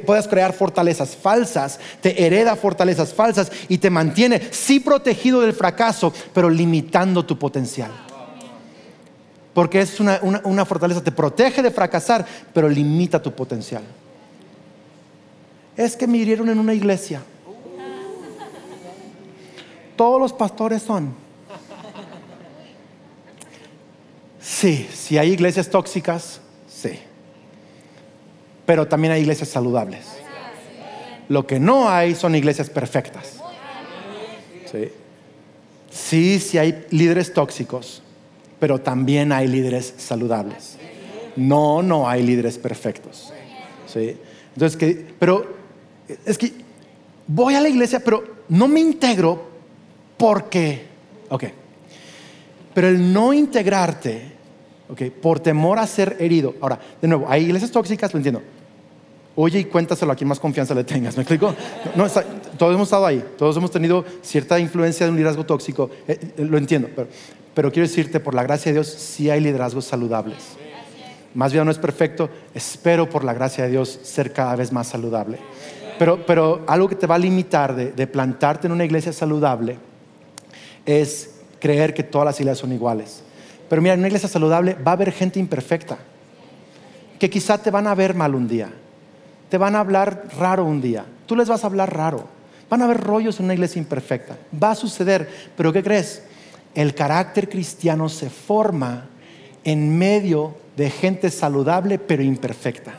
puedas 0.08 0.28
crear 0.28 0.54
fortalezas 0.54 1.16
falsas, 1.16 1.80
te 2.02 2.26
hereda 2.26 2.56
fortalezas 2.56 3.13
falsas 3.13 3.52
y 3.70 3.78
te 3.78 3.92
mantiene 3.92 4.42
sí 4.50 4.80
protegido 4.80 5.42
del 5.42 5.54
fracaso, 5.54 6.12
pero 6.34 6.50
limitando 6.50 7.24
tu 7.24 7.38
potencial 7.38 8.07
porque 9.58 9.82
es 9.82 10.00
una, 10.00 10.65
fortaleza, 10.65 11.04
te 11.04 11.12
protege 11.12 11.63
de 11.63 11.72
fracasar, 11.72 12.24
pero 12.54 12.70
limita 12.70 13.20
tu 13.20 13.34
potencial. 13.34 13.82
Es 15.76 15.96
que 15.96 16.06
me 16.06 16.20
hirieron 16.20 16.48
en 16.50 16.60
una 16.60 16.76
iglesia. 16.76 17.24
Todos 19.96 20.22
los 20.22 20.32
pastores 20.32 20.84
son. 20.84 21.12
Sí, 24.39 24.88
si 24.93 25.17
hay 25.17 25.32
iglesias 25.32 25.67
tóxicas, 25.72 26.39
sí. 26.70 27.00
Pero 28.63 28.88
también 28.88 29.13
hay 29.13 29.22
iglesias 29.22 29.50
saludables. 29.50 30.06
Lo 31.30 31.48
que 31.48 31.60
no 31.60 31.89
hay 31.89 32.13
son 32.13 32.36
iglesias 32.36 32.70
perfectas. 32.70 33.39
Sí, 34.72 34.91
sí, 35.89 36.39
sí 36.39 36.60
hay 36.60 36.86
líderes 36.91 37.34
tóxicos, 37.34 38.04
pero 38.60 38.80
también 38.80 39.32
hay 39.32 39.48
líderes 39.48 39.93
saludables. 39.98 40.78
No, 41.36 41.84
no 41.84 42.10
hay 42.10 42.24
líderes 42.24 42.58
perfectos. 42.58 43.32
¿sí? 43.86 44.17
Entonces, 44.54 44.78
que, 44.78 45.06
pero 45.20 45.56
es 46.26 46.38
que 46.38 46.52
voy 47.28 47.56
a 47.56 47.62
la 47.62 47.70
iglesia, 47.70 48.00
pero 48.00 48.24
no 48.50 48.67
me 48.67 48.80
integro 48.80 49.48
porque, 50.17 50.86
ok, 51.30 51.43
pero 52.74 52.88
el 52.88 53.13
no 53.13 53.34
integrarte, 53.34 54.22
ok, 54.89 55.04
por 55.22 55.39
temor 55.39 55.80
a 55.80 55.88
ser 55.88 56.17
herido. 56.20 56.56
Ahora, 56.62 56.80
de 57.02 57.08
nuevo, 57.08 57.26
hay 57.30 57.43
iglesias 57.43 57.72
tóxicas, 57.72 58.13
lo 58.13 58.17
entiendo. 58.17 58.41
Oye 59.39 59.60
y 59.60 59.65
cuéntaselo 59.65 60.12
a 60.12 60.15
quien 60.15 60.28
más 60.28 60.39
confianza 60.39 60.73
le 60.73 60.84
tengas. 60.84 61.15
¿Me 61.15 61.21
explico? 61.21 61.54
No, 61.95 62.08
todos 62.58 62.73
hemos 62.73 62.88
estado 62.88 63.06
ahí, 63.06 63.23
todos 63.38 63.56
hemos 63.56 63.69
tenido 63.69 64.04
cierta 64.23 64.60
influencia 64.60 65.06
de 65.06 65.12
un 65.12 65.15
liderazgo 65.15 65.45
tóxico, 65.45 65.91
eh, 66.08 66.17
eh, 66.38 66.43
lo 66.43 66.58
entiendo, 66.58 66.89
pero, 67.54 67.71
quiero 67.71 67.88
decirte, 67.88 68.19
por 68.19 68.34
la 68.34 68.41
gracia 68.41 68.71
de 68.71 68.78
Dios, 68.78 68.88
sí 68.88 69.30
hay 69.30 69.39
liderazgos 69.39 69.86
saludables. 69.86 70.38
Más 71.36 71.54
bien 71.54 71.65
no 71.65 71.71
es 71.71 71.78
perfecto, 71.78 72.32
espero 72.56 73.08
por 73.08 73.23
la 73.23 73.36
gracia 73.36 73.65
de 73.65 73.69
Dios 73.69 74.00
ser 74.02 74.34
cada 74.34 74.56
vez 74.56 74.71
más 74.71 74.88
saludable. 74.88 75.38
Pero, 76.00 76.26
pero 76.26 76.63
algo 76.65 76.89
que 76.89 76.95
te 76.95 77.06
va 77.06 77.13
a 77.13 77.19
limitar 77.19 77.76
de, 77.76 77.91
de 77.91 78.08
plantarte 78.08 78.65
en 78.65 78.73
una 78.73 78.86
iglesia 78.86 79.13
saludable 79.13 79.78
es 80.84 81.36
creer 81.60 81.93
que 81.93 82.02
todas 82.02 82.26
las 82.26 82.39
iglesias 82.39 82.58
son 82.58 82.71
iguales. 82.71 83.21
Pero 83.69 83.84
mira, 83.84 83.93
en 83.93 84.00
una 84.00 84.08
iglesia 84.08 84.30
saludable 84.30 84.76
va 84.76 84.93
a 84.93 84.95
haber 84.95 85.12
gente 85.12 85.39
imperfecta, 85.39 86.00
que 87.19 87.30
quizá 87.30 87.60
te 87.60 87.69
van 87.69 87.86
a 87.86 87.93
ver 87.93 88.15
mal 88.15 88.34
un 88.34 88.47
día, 88.47 88.71
te 89.49 89.57
van 89.57 89.75
a 89.75 89.79
hablar 89.79 90.27
raro 90.38 90.65
un 90.65 90.81
día, 90.81 91.05
tú 91.25 91.36
les 91.36 91.47
vas 91.47 91.63
a 91.63 91.67
hablar 91.67 91.95
raro, 91.95 92.27
van 92.69 92.81
a 92.81 92.86
haber 92.86 93.01
rollos 93.01 93.39
en 93.39 93.45
una 93.45 93.53
iglesia 93.53 93.79
imperfecta, 93.79 94.38
va 94.62 94.71
a 94.71 94.75
suceder, 94.75 95.29
pero 95.55 95.71
¿qué 95.71 95.83
crees? 95.83 96.23
El 96.75 96.93
carácter 96.93 97.49
cristiano 97.49 98.10
se 98.10 98.29
forma 98.29 99.05
en 99.63 99.97
medio 99.97 100.55
de 100.75 100.89
gente 100.89 101.29
saludable 101.31 101.97
pero 101.97 102.23
imperfecta. 102.23 102.93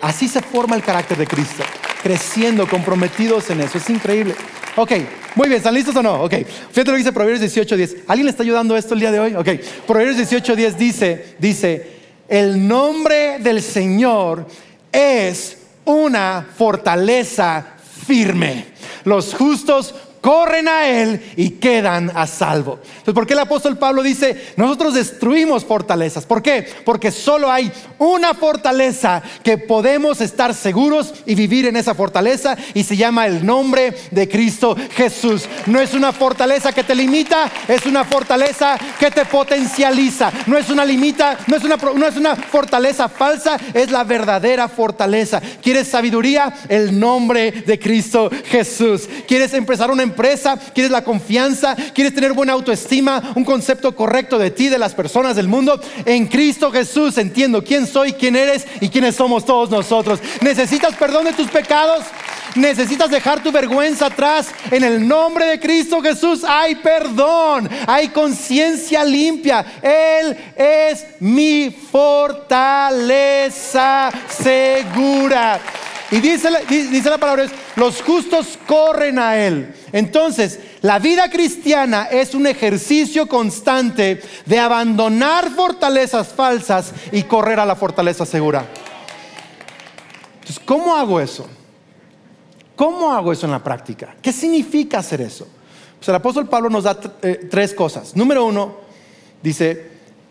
Así 0.00 0.28
se 0.28 0.42
forma 0.42 0.76
el 0.76 0.82
carácter 0.82 1.16
de 1.16 1.26
Cristo, 1.26 1.62
creciendo, 2.02 2.68
comprometidos 2.68 3.48
en 3.50 3.60
eso. 3.62 3.78
Es 3.78 3.88
increíble. 3.88 4.34
Ok, 4.76 4.92
muy 5.36 5.48
bien, 5.48 5.58
¿están 5.58 5.74
listos 5.74 5.94
o 5.96 6.02
no? 6.02 6.24
Ok, 6.24 6.34
fíjate 6.34 6.84
lo 6.84 6.92
que 6.92 6.98
dice 6.98 7.12
Proverbios 7.12 7.56
18.10. 7.56 8.02
¿Alguien 8.08 8.26
le 8.26 8.30
está 8.30 8.42
ayudando 8.42 8.76
esto 8.76 8.94
el 8.94 9.00
día 9.00 9.12
de 9.12 9.20
hoy? 9.20 9.34
Ok, 9.34 9.48
Proverbios 9.86 10.16
18.10 10.16 10.74
dice, 10.74 11.36
dice, 11.38 11.92
el 12.28 12.66
nombre 12.66 13.38
del 13.38 13.62
Señor 13.62 14.46
es 14.94 15.58
una 15.84 16.46
fortaleza 16.56 17.66
firme. 18.06 18.66
Los 19.04 19.34
justos 19.34 19.94
corren 20.24 20.68
a 20.68 20.88
Él 20.88 21.20
y 21.36 21.50
quedan 21.50 22.10
a 22.14 22.26
salvo. 22.26 22.78
Entonces, 22.82 23.12
¿por 23.12 23.26
qué 23.26 23.34
el 23.34 23.40
apóstol 23.40 23.76
Pablo 23.76 24.02
dice, 24.02 24.54
nosotros 24.56 24.94
destruimos 24.94 25.66
fortalezas? 25.66 26.24
¿Por 26.24 26.40
qué? 26.40 26.66
Porque 26.82 27.10
solo 27.10 27.52
hay 27.52 27.70
una 27.98 28.32
fortaleza 28.32 29.22
que 29.42 29.58
podemos 29.58 30.22
estar 30.22 30.54
seguros 30.54 31.12
y 31.26 31.34
vivir 31.34 31.66
en 31.66 31.76
esa 31.76 31.94
fortaleza 31.94 32.56
y 32.72 32.84
se 32.84 32.96
llama 32.96 33.26
el 33.26 33.44
nombre 33.44 33.94
de 34.12 34.26
Cristo 34.26 34.74
Jesús. 34.96 35.46
No 35.66 35.78
es 35.78 35.92
una 35.92 36.10
fortaleza 36.10 36.72
que 36.72 36.84
te 36.84 36.94
limita, 36.94 37.52
es 37.68 37.84
una 37.84 38.06
fortaleza 38.06 38.78
que 38.98 39.10
te 39.10 39.26
potencializa. 39.26 40.32
No 40.46 40.56
es 40.56 40.70
una 40.70 40.86
limita, 40.86 41.36
no 41.48 41.56
es 41.56 41.64
una, 41.64 41.76
no 41.76 42.06
es 42.06 42.16
una 42.16 42.34
fortaleza 42.34 43.10
falsa, 43.10 43.58
es 43.74 43.90
la 43.90 44.04
verdadera 44.04 44.68
fortaleza. 44.68 45.42
¿Quieres 45.62 45.88
sabiduría? 45.88 46.50
El 46.70 46.98
nombre 46.98 47.52
de 47.52 47.78
Cristo 47.78 48.30
Jesús. 48.46 49.06
¿Quieres 49.28 49.52
empezar 49.52 49.90
una 49.90 50.13
¿Quieres 50.74 50.90
la 50.90 51.04
confianza? 51.04 51.76
¿Quieres 51.94 52.14
tener 52.14 52.32
buena 52.32 52.52
autoestima? 52.52 53.32
Un 53.34 53.44
concepto 53.44 53.94
correcto 53.94 54.38
de 54.38 54.50
ti, 54.50 54.68
de 54.68 54.78
las 54.78 54.94
personas 54.94 55.36
del 55.36 55.48
mundo. 55.48 55.80
En 56.04 56.26
Cristo 56.26 56.70
Jesús 56.72 57.18
entiendo 57.18 57.62
quién 57.62 57.86
soy, 57.86 58.12
quién 58.12 58.36
eres 58.36 58.66
y 58.80 58.88
quiénes 58.88 59.16
somos 59.16 59.44
todos 59.44 59.70
nosotros. 59.70 60.20
¿Necesitas 60.40 60.94
perdón 60.94 61.24
de 61.24 61.32
tus 61.32 61.48
pecados? 61.48 62.04
Necesitas 62.54 63.10
dejar 63.10 63.42
tu 63.42 63.50
vergüenza 63.50 64.06
atrás. 64.06 64.48
En 64.70 64.84
el 64.84 65.06
nombre 65.06 65.44
de 65.46 65.58
Cristo 65.58 66.00
Jesús 66.00 66.44
hay 66.46 66.76
perdón, 66.76 67.68
hay 67.86 68.08
conciencia 68.08 69.04
limpia. 69.04 69.64
Él 69.82 70.36
es 70.56 71.04
mi 71.20 71.70
fortaleza 71.90 73.02
segura. 74.28 75.60
Y 76.14 76.20
dice, 76.20 77.10
la 77.10 77.18
palabra, 77.18 77.46
los 77.74 78.00
justos 78.00 78.56
corren 78.68 79.18
a 79.18 79.36
Él. 79.36 79.74
Entonces, 79.90 80.60
la 80.80 81.00
vida 81.00 81.28
cristiana 81.28 82.04
es 82.04 82.36
un 82.36 82.46
ejercicio 82.46 83.26
constante 83.26 84.22
de 84.46 84.58
abandonar 84.60 85.50
fortalezas 85.50 86.28
falsas 86.28 86.92
y 87.10 87.24
correr 87.24 87.58
a 87.58 87.66
la 87.66 87.74
fortaleza 87.74 88.24
segura. 88.24 88.64
Entonces, 90.34 90.62
¿cómo 90.64 90.94
hago 90.94 91.18
eso? 91.18 91.48
¿Cómo 92.76 93.12
hago 93.12 93.32
eso 93.32 93.46
en 93.46 93.52
la 93.52 93.64
práctica? 93.64 94.14
¿Qué 94.22 94.32
significa 94.32 94.98
hacer 94.98 95.20
eso? 95.20 95.48
Pues 95.98 96.08
el 96.08 96.14
apóstol 96.14 96.48
Pablo 96.48 96.70
nos 96.70 96.84
da 96.84 96.96
eh, 97.22 97.48
tres 97.50 97.74
cosas. 97.74 98.14
Número 98.14 98.44
uno, 98.44 98.76
dice, 99.42 99.90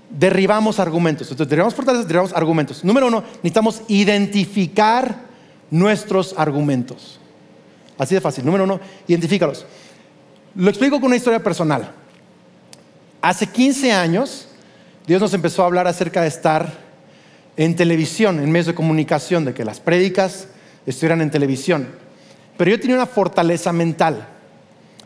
derribamos 0.10 0.80
argumentos. 0.80 1.30
Entonces, 1.30 1.50
derribamos 1.50 1.76
fortalezas, 1.76 2.08
derribamos 2.08 2.32
argumentos. 2.32 2.86
Número 2.86 3.08
uno, 3.08 3.22
necesitamos 3.36 3.82
identificar 3.90 5.33
nuestros 5.74 6.36
argumentos. 6.38 7.20
Así 7.98 8.14
de 8.14 8.22
fácil. 8.22 8.46
Número 8.46 8.64
uno, 8.64 8.80
identifícalos. 9.08 9.66
Lo 10.54 10.70
explico 10.70 10.98
con 10.98 11.08
una 11.08 11.16
historia 11.16 11.42
personal. 11.42 11.92
Hace 13.24 13.48
15 13.48 13.92
años, 13.92 14.48
Dios 15.08 15.20
nos 15.20 15.34
empezó 15.34 15.64
a 15.64 15.66
hablar 15.66 15.88
acerca 15.88 16.22
de 16.22 16.28
estar 16.28 16.78
en 17.58 17.76
televisión, 17.76 18.40
en 18.40 18.52
medios 18.52 18.68
de 18.68 18.76
comunicación, 18.76 19.46
de 19.46 19.56
que 19.56 19.66
las 19.66 19.80
prédicas 19.80 20.48
estuvieran 20.86 21.22
en 21.22 21.32
televisión. 21.32 21.88
Pero 22.56 22.70
yo 22.70 22.80
tenía 22.80 22.96
una 22.96 23.08
fortaleza 23.08 23.74
mental. 23.74 24.28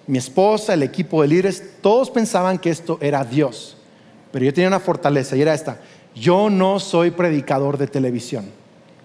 Mi 0.06 0.18
esposa, 0.18 0.74
el 0.74 0.84
equipo 0.84 1.22
de 1.22 1.30
líderes, 1.30 1.64
todos 1.80 2.10
pensaban 2.10 2.58
que 2.60 2.72
esto 2.72 2.98
era 3.00 3.24
Dios. 3.24 3.78
Pero 4.34 4.44
yo 4.44 4.54
tenía 4.54 4.68
una 4.68 4.82
fortaleza 4.82 5.38
y 5.38 5.44
era 5.44 5.54
esta. 5.54 5.80
Yo 6.14 6.50
no 6.50 6.82
soy 6.82 7.12
predicador 7.12 7.78
de 7.78 7.88
televisión. 7.88 8.52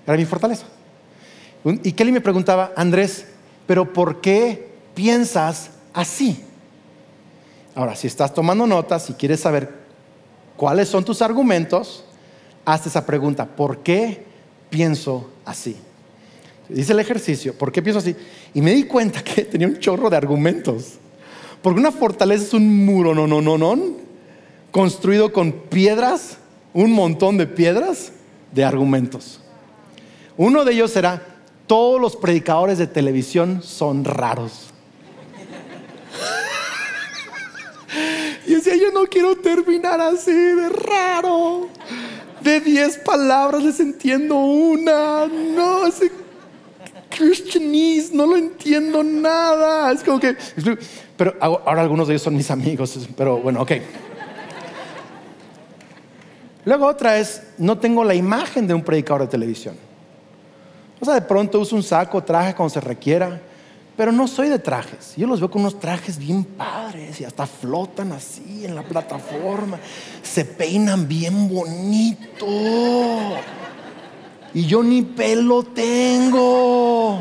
Era 0.05 0.17
mi 0.17 0.25
fortaleza. 0.25 0.67
Y 1.65 1.93
Kelly 1.93 2.13
me 2.13 2.21
preguntaba, 2.21 2.73
Andrés, 2.77 3.27
pero 3.67 3.93
¿por 3.93 4.21
qué 4.21 4.69
piensas 4.95 5.71
así? 5.93 6.43
Ahora, 7.75 7.95
si 7.95 8.07
estás 8.07 8.35
tomando 8.35 8.67
notas 8.67 9.09
y 9.11 9.15
quieres 9.15 9.41
saber 9.41 9.71
cuáles 10.57 10.89
son 10.89 11.05
tus 11.05 11.23
argumentos, 11.23 12.05
hazte 12.65 12.89
esa 12.89 13.07
pregunta, 13.07 13.47
¿por 13.47 13.79
qué 13.79 14.25
pienso 14.71 15.31
así? 15.45 15.77
Dice 16.69 16.93
el 16.93 17.01
ejercicio, 17.01 17.55
¿por 17.57 17.71
qué 17.71 17.83
pienso 17.83 17.99
así? 17.99 18.17
Y 18.55 18.61
me 18.61 18.73
di 18.73 18.85
cuenta 18.85 19.23
que 19.23 19.45
tenía 19.51 19.67
un 19.69 19.79
chorro 19.79 20.11
de 20.11 20.17
argumentos. 20.17 20.95
Porque 21.63 21.81
una 21.81 21.93
fortaleza 21.93 22.45
es 22.45 22.55
un 22.55 22.85
muro, 22.85 23.15
no, 23.15 23.27
no, 23.27 23.41
no, 23.41 23.57
no, 23.57 23.79
construido 24.73 25.33
con 25.33 25.53
piedras, 25.53 26.39
un 26.73 26.93
montón 26.93 27.37
de 27.37 27.47
piedras 27.47 28.13
de 28.53 28.65
argumentos. 28.65 29.41
Uno 30.37 30.65
de 30.65 30.73
ellos 30.73 30.91
será, 30.91 31.32
todos 31.67 32.01
los 32.01 32.17
predicadores 32.17 32.79
de 32.79 32.87
televisión 32.87 33.63
son 33.63 34.05
raros. 34.05 34.73
Y 38.47 38.55
decía, 38.55 38.75
yo 38.77 38.91
no 38.93 39.07
quiero 39.07 39.37
terminar 39.37 40.01
así 40.01 40.33
de 40.33 40.69
raro. 40.69 41.69
De 42.41 42.61
diez 42.61 42.99
palabras 42.99 43.63
les 43.63 43.79
entiendo 43.81 44.37
una. 44.37 45.27
No, 45.27 45.87
ese 45.87 46.11
Christianese, 47.09 48.15
no 48.15 48.27
lo 48.27 48.37
entiendo 48.37 49.03
nada. 49.03 49.93
Es 49.93 50.03
como 50.03 50.19
que. 50.19 50.37
Pero 51.17 51.35
ahora 51.41 51.83
algunos 51.83 52.09
de 52.09 52.15
ellos 52.15 52.23
son 52.23 52.37
mis 52.37 52.51
amigos, 52.51 53.09
pero 53.17 53.39
bueno, 53.39 53.63
ok. 53.63 53.73
Luego 56.65 56.87
otra 56.87 57.19
es, 57.19 57.43
no 57.59 57.79
tengo 57.79 58.05
la 58.05 58.15
imagen 58.15 58.67
de 58.67 58.75
un 58.75 58.83
predicador 58.83 59.23
de 59.23 59.29
televisión. 59.29 59.77
O 61.03 61.05
sea, 61.05 61.15
de 61.15 61.23
pronto 61.23 61.59
uso 61.59 61.75
un 61.75 61.83
saco, 61.83 62.23
traje 62.23 62.55
cuando 62.55 62.73
se 62.73 62.81
requiera, 62.81 63.41
pero 63.97 64.13
no 64.13 64.29
soy 64.29 64.49
de 64.49 64.61
trajes. 64.61 65.15
Yo 65.17 65.27
los 65.27 65.41
veo 65.41 65.51
con 65.51 65.63
unos 65.63 65.81
trajes 65.81 66.17
bien 66.17 66.45
padres 66.45 67.21
y 67.21 67.25
hasta 67.25 67.45
flotan 67.45 68.13
así 68.13 68.65
en 68.65 68.77
la 68.77 68.85
plataforma. 68.85 69.81
Se 70.23 70.45
peinan 70.45 71.09
bien 71.09 71.49
bonito. 71.49 72.47
Y 74.55 74.65
yo 74.67 74.85
ni 74.85 75.03
pelo 75.03 75.65
tengo. 75.65 77.19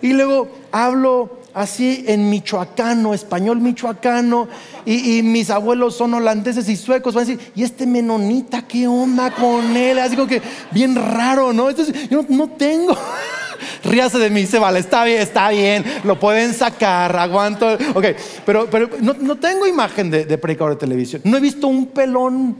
Y 0.00 0.14
luego 0.14 0.48
hablo 0.72 1.40
así 1.54 2.04
en 2.08 2.28
michoacano, 2.28 3.14
español 3.14 3.60
michoacano, 3.60 4.48
y, 4.84 5.22
mis 5.22 5.48
abuelos 5.50 5.96
son 5.96 6.14
holandeses 6.14 6.68
y 6.68 6.76
suecos, 6.76 7.14
van 7.14 7.24
a 7.24 7.26
decir, 7.26 7.52
¿y 7.54 7.62
este 7.62 7.86
menonita 7.86 8.62
qué 8.62 8.86
onda 8.86 9.30
con 9.30 9.76
él? 9.76 9.98
Así 9.98 10.16
como 10.16 10.28
que 10.28 10.42
bien 10.72 10.94
raro, 10.94 11.52
¿no? 11.52 11.70
Entonces, 11.70 12.10
yo 12.10 12.24
no, 12.28 12.48
tengo, 12.48 12.96
ríase 13.84 14.18
de 14.18 14.30
mí, 14.30 14.44
se 14.46 14.58
vale, 14.58 14.80
está 14.80 15.04
bien, 15.04 15.22
está 15.22 15.48
bien, 15.48 15.84
lo 16.02 16.18
pueden 16.18 16.52
sacar, 16.52 17.16
aguanto. 17.16 17.78
Ok, 17.94 18.06
pero, 18.44 18.68
pero 18.68 18.90
no, 19.00 19.36
tengo 19.36 19.66
imagen 19.66 20.10
de, 20.10 20.24
de 20.24 20.36
predicador 20.36 20.74
de 20.74 20.80
televisión. 20.80 21.22
No 21.24 21.36
he 21.36 21.40
visto 21.40 21.68
un 21.68 21.86
pelón 21.86 22.56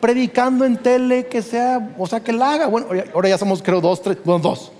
predicando 0.00 0.66
en 0.66 0.76
tele 0.76 1.26
que 1.26 1.40
sea, 1.40 1.94
o 1.98 2.06
sea, 2.06 2.20
que 2.20 2.32
la 2.32 2.52
haga. 2.52 2.66
Bueno, 2.66 2.88
ahora 3.14 3.30
ya 3.30 3.38
somos, 3.38 3.62
creo, 3.62 3.80
dos, 3.80 4.02
tres, 4.02 4.18
bueno, 4.22 4.40
dos. 4.40 4.70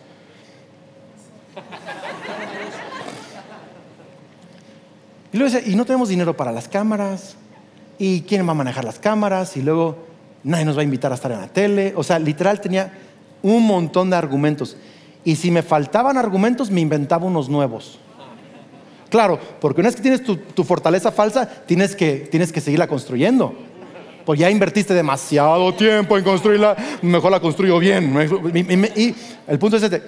Y 5.35 5.37
luego 5.37 5.53
dice, 5.53 5.69
y 5.69 5.75
no 5.75 5.85
tenemos 5.85 6.09
dinero 6.09 6.37
para 6.37 6.53
las 6.53 6.69
cámaras, 6.69 7.35
y 7.99 8.21
quién 8.21 8.47
va 8.47 8.53
a 8.53 8.55
manejar 8.55 8.85
las 8.85 9.01
cámaras, 9.01 9.57
y 9.57 9.63
luego 9.63 9.97
nadie 10.45 10.65
nos 10.65 10.77
va 10.77 10.83
a 10.83 10.85
invitar 10.85 11.11
a 11.11 11.17
estar 11.17 11.33
en 11.33 11.41
la 11.41 11.49
tele. 11.49 11.93
O 11.97 12.05
sea, 12.05 12.21
literal 12.21 12.61
tenía 12.61 12.93
un 13.43 13.67
montón 13.67 14.11
de 14.11 14.17
argumentos. 14.17 14.77
Y 15.25 15.35
si 15.35 15.51
me 15.51 15.63
faltaban 15.65 16.17
argumentos, 16.17 16.71
me 16.71 16.81
inventaba 16.81 17.27
unos 17.27 17.49
nuevos. 17.49 17.99
Claro, 19.11 19.41
porque 19.61 19.81
una 19.81 19.89
vez 19.89 19.97
que 19.97 20.03
tienes 20.03 20.23
tu, 20.23 20.63
fortaleza 20.63 21.11
falsa, 21.11 21.49
tienes 21.67 21.97
que, 21.97 22.29
tienes 22.31 22.53
que 22.53 22.61
seguirla 22.61 22.87
construyendo. 22.87 23.57
Pues 24.25 24.39
ya 24.39 24.49
invertiste 24.53 24.95
demasiado 24.95 25.75
tiempo 25.75 26.17
en 26.17 26.23
construirla, 26.23 26.77
mejor 27.03 27.33
la 27.33 27.41
construyo 27.41 27.81
bien. 27.81 28.17
Y 28.95 29.13
el 29.49 29.59
punto 29.59 29.79
es 29.79 29.83
este, 29.83 30.01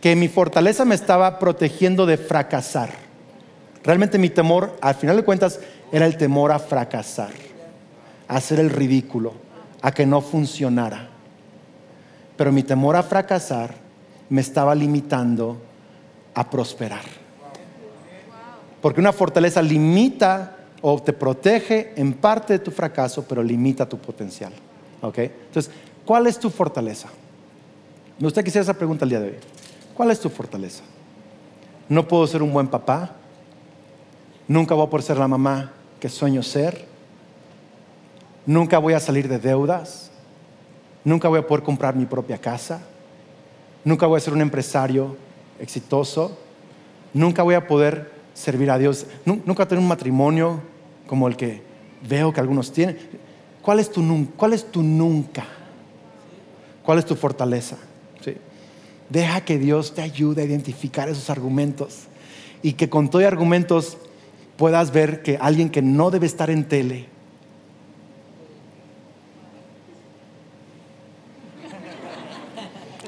que 0.00 0.16
mi 0.16 0.26
fortaleza 0.26 0.84
me 0.84 0.96
estaba 0.96 1.38
protegiendo 1.38 2.04
de 2.04 2.16
fracasar. 2.16 3.11
Realmente 3.84 4.18
mi 4.18 4.30
temor, 4.30 4.76
al 4.80 4.94
final 4.94 5.16
de 5.16 5.24
cuentas, 5.24 5.60
era 5.90 6.06
el 6.06 6.16
temor 6.16 6.52
a 6.52 6.58
fracasar, 6.58 7.32
a 8.28 8.36
hacer 8.36 8.60
el 8.60 8.70
ridículo, 8.70 9.32
a 9.80 9.90
que 9.92 10.06
no 10.06 10.20
funcionara. 10.20 11.08
Pero 12.36 12.52
mi 12.52 12.62
temor 12.62 12.96
a 12.96 13.02
fracasar 13.02 13.74
me 14.28 14.40
estaba 14.40 14.74
limitando 14.74 15.58
a 16.34 16.48
prosperar. 16.48 17.04
Porque 18.80 19.00
una 19.00 19.12
fortaleza 19.12 19.60
limita 19.62 20.56
o 20.80 21.00
te 21.00 21.12
protege 21.12 21.92
en 21.96 22.14
parte 22.14 22.54
de 22.54 22.58
tu 22.58 22.70
fracaso, 22.70 23.24
pero 23.28 23.42
limita 23.42 23.88
tu 23.88 23.98
potencial. 23.98 24.52
Entonces, 25.02 25.72
¿cuál 26.04 26.26
es 26.26 26.38
tu 26.38 26.50
fortaleza? 26.50 27.08
Me 28.18 28.26
gustaría 28.26 28.44
que 28.44 28.50
hiciera 28.50 28.62
esa 28.62 28.74
pregunta 28.74 29.04
el 29.04 29.10
día 29.10 29.20
de 29.20 29.28
hoy. 29.28 29.36
¿Cuál 29.94 30.10
es 30.10 30.20
tu 30.20 30.28
fortaleza? 30.28 30.82
No 31.88 32.06
puedo 32.06 32.26
ser 32.26 32.42
un 32.42 32.52
buen 32.52 32.68
papá, 32.68 33.16
Nunca 34.48 34.74
voy 34.74 34.86
a 34.86 34.90
poder 34.90 35.04
ser 35.04 35.18
la 35.18 35.28
mamá 35.28 35.72
que 36.00 36.08
sueño 36.08 36.42
ser. 36.42 36.86
Nunca 38.44 38.78
voy 38.78 38.94
a 38.94 39.00
salir 39.00 39.28
de 39.28 39.38
deudas. 39.38 40.10
Nunca 41.04 41.28
voy 41.28 41.40
a 41.40 41.46
poder 41.46 41.64
comprar 41.64 41.94
mi 41.94 42.06
propia 42.06 42.38
casa. 42.38 42.80
Nunca 43.84 44.06
voy 44.06 44.18
a 44.18 44.20
ser 44.20 44.32
un 44.32 44.40
empresario 44.40 45.16
exitoso. 45.60 46.36
Nunca 47.14 47.42
voy 47.42 47.54
a 47.54 47.66
poder 47.66 48.12
servir 48.34 48.70
a 48.70 48.78
Dios. 48.78 49.06
Nunca 49.24 49.66
tener 49.66 49.82
un 49.82 49.88
matrimonio 49.88 50.60
como 51.06 51.28
el 51.28 51.36
que 51.36 51.62
veo 52.08 52.32
que 52.32 52.40
algunos 52.40 52.72
tienen. 52.72 52.98
¿Cuál 53.62 53.78
es 53.78 53.90
tu, 53.90 54.02
nunca? 54.02 55.44
¿Cuál 56.82 56.98
es 56.98 57.06
tu 57.06 57.14
fortaleza? 57.14 57.76
Deja 59.08 59.42
que 59.42 59.58
Dios 59.58 59.94
te 59.94 60.02
ayude 60.02 60.42
a 60.42 60.44
identificar 60.46 61.08
esos 61.08 61.28
argumentos 61.28 62.04
y 62.62 62.72
que 62.72 62.88
con 62.88 63.10
todo 63.10 63.26
argumentos 63.26 63.98
puedas 64.62 64.92
ver 64.92 65.24
que 65.24 65.36
alguien 65.40 65.70
que 65.70 65.82
no 65.82 66.12
debe 66.12 66.24
estar 66.24 66.48
en 66.48 66.62
tele 66.68 67.08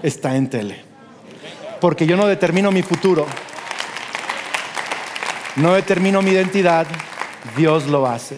está 0.02 0.34
en 0.34 0.50
tele. 0.50 0.82
Porque 1.80 2.08
yo 2.08 2.16
no 2.16 2.26
determino 2.26 2.72
mi 2.72 2.82
futuro, 2.82 3.24
no 5.54 5.74
determino 5.74 6.22
mi 6.22 6.32
identidad, 6.32 6.88
Dios 7.56 7.86
lo 7.86 8.04
hace. 8.04 8.36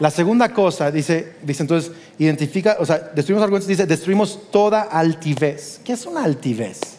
La 0.00 0.10
segunda 0.10 0.50
cosa, 0.50 0.90
dice, 0.90 1.34
dice 1.42 1.64
entonces, 1.64 1.92
identifica, 2.18 2.78
o 2.80 2.86
sea, 2.86 3.10
destruimos 3.14 3.42
argumentos, 3.42 3.68
dice, 3.68 3.84
destruimos 3.84 4.50
toda 4.50 4.84
altivez. 4.84 5.82
¿Qué 5.84 5.92
es 5.92 6.06
una 6.06 6.24
altivez? 6.24 6.97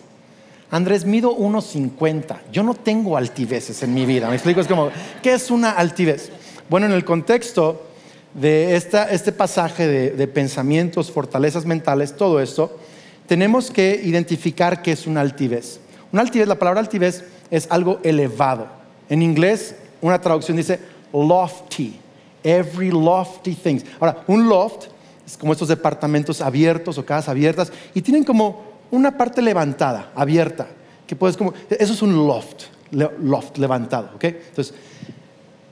Andrés, 0.72 1.06
mido 1.06 1.36
1,50. 1.36 2.38
Yo 2.52 2.64
no 2.64 2.76
tengo 2.76 3.18
altiveces 3.18 3.82
en 3.82 3.94
mi 3.94 4.06
vida. 4.06 4.30
Me 4.30 4.36
explico, 4.36 4.62
es 4.62 4.68
como, 4.68 4.90
¿qué 5.24 5.34
es 5.34 5.50
una 5.50 5.72
altivez? 5.72 6.32
Bueno, 6.70 6.86
en 6.86 6.92
el 6.92 7.04
contexto 7.04 7.88
de 8.36 8.76
este 8.76 9.32
pasaje 9.32 9.88
de, 9.88 10.28
pensamientos, 10.28 11.12
fortalezas 11.12 11.66
mentales, 11.66 12.16
todo 12.16 12.40
esto, 12.40 12.78
tenemos 13.26 13.72
que 13.72 14.00
identificar 14.04 14.84
qué 14.84 14.92
es 14.92 15.08
una 15.08 15.22
altivez. 15.22 15.80
Una 16.12 16.22
altivez, 16.22 16.48
la 16.48 16.60
palabra 16.60 16.80
altivez 16.80 17.24
es 17.50 17.68
algo 17.72 18.00
elevado. 18.04 18.68
En 19.10 19.24
inglés, 19.24 19.76
una 20.02 20.22
traducción 20.22 20.58
dice 20.58 20.80
lofty, 21.12 22.00
every 22.44 22.92
lofty 22.92 23.56
thing. 23.56 23.80
Ahora, 24.00 24.24
un 24.28 24.48
loft 24.48 24.86
es 25.26 25.36
como 25.36 25.54
estos 25.54 25.68
departamentos 25.68 26.42
abiertos 26.42 27.00
o 27.00 27.06
casas 27.06 27.30
abiertas 27.30 27.72
y 27.96 28.02
tienen 28.02 28.24
como 28.24 28.69
una 28.92 29.18
parte 29.18 29.42
levantada, 29.42 30.12
abierta, 30.16 30.68
que 31.06 31.16
puedes 31.16 31.38
como, 31.38 31.54
eso 31.70 31.94
es 31.94 32.02
un 32.02 32.28
loft, 32.28 32.66
loft 32.92 33.58
levantado, 33.58 34.12
¿ok? 34.16 34.24
Entonces, 34.24 34.74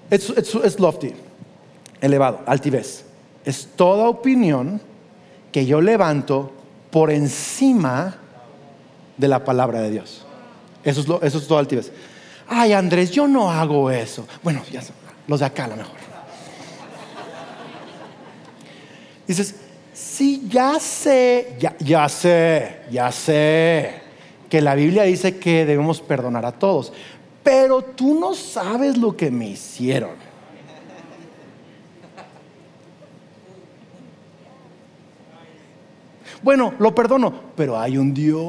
es, 0.10 0.80
lofty, 0.80 1.13
elevado, 2.01 2.41
altivez. 2.45 3.06
Es 3.45 3.69
toda 3.75 4.08
opinión 4.08 4.82
que 5.51 5.65
yo 5.65 5.82
levanto 5.82 6.51
por 6.91 7.12
encima 7.12 8.15
de 9.17 9.27
la 9.27 9.43
palabra 9.43 9.82
de 9.82 9.91
Dios. 9.91 10.25
Eso 10.84 11.01
es, 11.01 11.08
lo, 11.08 11.21
eso 11.21 11.38
es 11.38 11.47
todo 11.47 11.58
altivez. 11.58 11.91
Ay, 12.47 12.73
Andrés, 12.73 13.12
yo 13.12 13.27
no 13.27 13.51
hago 13.51 13.91
eso. 13.91 14.25
Bueno, 14.41 14.63
ya 14.71 14.82
los 15.27 15.39
de 15.39 15.45
acá 15.45 15.65
a 15.65 15.67
lo 15.67 15.75
mejor. 15.75 15.97
Dices, 19.27 19.56
Sí, 19.98 20.48
ya 20.48 20.80
sé, 20.80 21.56
ya, 21.58 21.76
ya 21.80 22.08
sé, 22.08 22.82
ya 22.92 23.12
sé 23.12 23.96
que 24.48 24.62
la 24.62 24.76
Biblia 24.76 25.02
dice 25.02 25.40
que 25.40 25.66
debemos 25.66 26.02
perdonar 26.02 26.46
a 26.46 26.52
todos, 26.52 26.94
pero 27.42 27.82
tú 27.82 28.20
no 28.20 28.36
sabes 28.36 28.96
lo 28.96 29.18
que 29.18 29.32
me 29.32 29.48
hicieron. 29.48 30.12
Bueno, 36.44 36.76
lo 36.78 36.94
perdono, 36.94 37.34
pero 37.56 37.80
hay 37.80 37.98
un 37.98 38.14
Dios. 38.14 38.38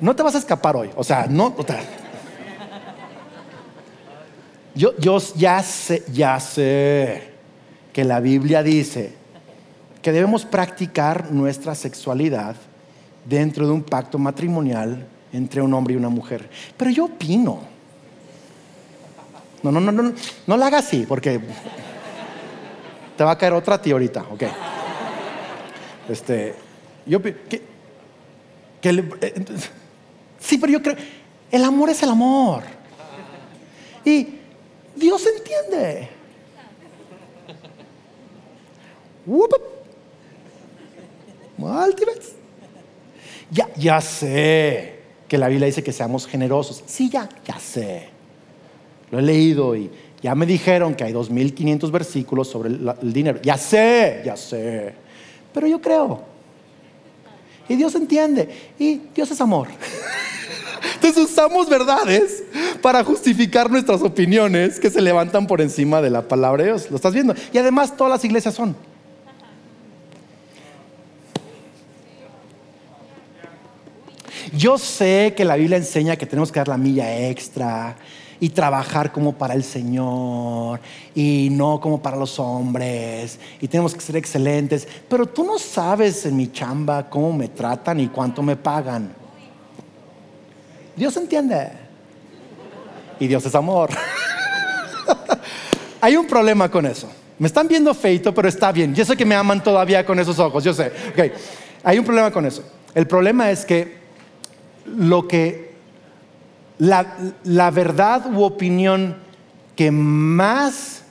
No 0.00 0.14
te 0.14 0.22
vas 0.22 0.36
a 0.36 0.38
escapar 0.38 0.76
hoy, 0.76 0.90
o 0.94 1.02
sea, 1.02 1.26
no. 1.28 1.56
Yo, 4.78 4.92
ya 5.34 5.60
sé, 5.60 6.04
ya 6.12 6.38
sé 6.38 7.32
que 7.92 8.04
la 8.04 8.20
Biblia 8.20 8.62
dice 8.62 9.12
que 10.00 10.12
debemos 10.12 10.44
practicar 10.44 11.32
nuestra 11.32 11.74
sexualidad 11.74 12.54
dentro 13.24 13.66
de 13.66 13.72
un 13.72 13.82
pacto 13.82 14.20
matrimonial 14.20 15.04
entre 15.32 15.62
un 15.62 15.74
hombre 15.74 15.94
y 15.94 15.96
una 15.96 16.08
mujer. 16.08 16.48
Pero 16.76 16.92
yo 16.92 17.06
opino. 17.06 17.58
No, 19.64 19.72
no, 19.72 19.80
no, 19.80 19.90
no, 19.90 20.12
no 20.46 20.56
la 20.56 20.68
hagas 20.68 20.86
así, 20.86 21.04
porque 21.08 21.40
te 23.16 23.24
va 23.24 23.32
a 23.32 23.38
caer 23.38 23.54
otra 23.54 23.74
a 23.74 23.82
ti 23.82 23.90
ahorita, 23.90 24.26
ok. 24.30 24.42
Este, 26.08 26.54
yo 27.04 27.20
que, 27.20 27.34
que 28.80 28.88
eh, 29.22 29.44
sí, 30.38 30.56
pero 30.56 30.72
yo 30.72 30.80
creo, 30.80 30.94
el 31.50 31.64
amor 31.64 31.90
es 31.90 32.00
el 32.04 32.10
amor. 32.10 32.62
Y 34.04 34.37
Dios 34.96 35.24
entiende. 35.26 36.08
Ya, 43.50 43.68
ya 43.76 44.00
sé 44.00 45.00
que 45.26 45.36
la 45.36 45.48
Biblia 45.48 45.66
dice 45.66 45.82
que 45.82 45.92
seamos 45.92 46.26
generosos. 46.26 46.82
Sí, 46.86 47.10
ya, 47.10 47.28
ya 47.44 47.58
sé. 47.58 48.08
Lo 49.10 49.18
he 49.18 49.22
leído 49.22 49.74
y 49.76 49.90
ya 50.22 50.34
me 50.34 50.46
dijeron 50.46 50.94
que 50.94 51.04
hay 51.04 51.12
2.500 51.12 51.90
versículos 51.90 52.48
sobre 52.48 52.70
el 52.70 53.12
dinero. 53.12 53.40
Ya 53.42 53.56
sé, 53.56 54.22
ya 54.24 54.36
sé. 54.36 54.94
Pero 55.52 55.66
yo 55.66 55.80
creo. 55.80 56.22
Y 57.68 57.76
Dios 57.76 57.94
entiende. 57.94 58.48
Y 58.78 59.00
Dios 59.14 59.30
es 59.30 59.40
amor. 59.40 59.68
Entonces 60.94 61.30
usamos 61.30 61.68
verdades 61.68 62.42
para 62.82 63.04
justificar 63.04 63.70
nuestras 63.70 64.02
opiniones 64.02 64.80
que 64.80 64.90
se 64.90 65.00
levantan 65.00 65.46
por 65.46 65.60
encima 65.60 66.00
de 66.00 66.10
la 66.10 66.22
palabra 66.28 66.64
de 66.64 66.70
Dios. 66.70 66.90
¿Lo 66.90 66.96
estás 66.96 67.12
viendo? 67.12 67.34
Y 67.52 67.58
además 67.58 67.96
todas 67.96 68.10
las 68.12 68.24
iglesias 68.24 68.54
son. 68.54 68.76
Yo 74.56 74.78
sé 74.78 75.34
que 75.36 75.44
la 75.44 75.56
Biblia 75.56 75.76
enseña 75.76 76.16
que 76.16 76.26
tenemos 76.26 76.50
que 76.50 76.60
dar 76.60 76.68
la 76.68 76.78
milla 76.78 77.28
extra 77.28 77.96
y 78.40 78.50
trabajar 78.50 79.12
como 79.12 79.34
para 79.34 79.54
el 79.54 79.64
Señor 79.64 80.80
y 81.14 81.48
no 81.50 81.80
como 81.80 82.00
para 82.00 82.16
los 82.16 82.38
hombres 82.38 83.38
y 83.60 83.68
tenemos 83.68 83.94
que 83.94 84.00
ser 84.00 84.16
excelentes, 84.16 84.86
pero 85.08 85.26
tú 85.26 85.44
no 85.44 85.58
sabes 85.58 86.24
en 86.24 86.36
mi 86.36 86.50
chamba 86.50 87.10
cómo 87.10 87.32
me 87.32 87.48
tratan 87.48 88.00
y 88.00 88.08
cuánto 88.08 88.42
me 88.42 88.56
pagan. 88.56 89.12
Dios 90.96 91.16
entiende. 91.16 91.87
Y 93.20 93.26
Dios 93.26 93.44
es 93.44 93.54
amor. 93.54 93.90
Hay 96.00 96.16
un 96.16 96.26
problema 96.26 96.70
con 96.70 96.86
eso. 96.86 97.08
Me 97.38 97.46
están 97.46 97.68
viendo 97.68 97.94
feito, 97.94 98.34
pero 98.34 98.48
está 98.48 98.72
bien. 98.72 98.94
Yo 98.94 99.04
sé 99.04 99.16
que 99.16 99.24
me 99.24 99.34
aman 99.34 99.62
todavía 99.62 100.04
con 100.04 100.18
esos 100.18 100.38
ojos, 100.38 100.64
yo 100.64 100.72
sé. 100.72 100.92
Okay. 101.12 101.32
Hay 101.84 101.98
un 101.98 102.04
problema 102.04 102.30
con 102.30 102.46
eso. 102.46 102.62
El 102.94 103.06
problema 103.06 103.50
es 103.50 103.64
que 103.64 103.98
lo 104.86 105.28
que 105.28 105.74
la, 106.78 107.16
la 107.44 107.70
verdad 107.70 108.32
u 108.32 108.42
opinión 108.42 109.16
que 109.76 109.90
más 109.90 111.02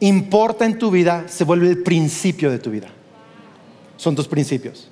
importa 0.00 0.64
en 0.64 0.78
tu 0.78 0.90
vida 0.90 1.24
se 1.28 1.44
vuelve 1.44 1.68
el 1.68 1.82
principio 1.82 2.50
de 2.50 2.58
tu 2.58 2.70
vida. 2.70 2.88
Son 3.96 4.14
tus 4.14 4.28
principios. 4.28 4.88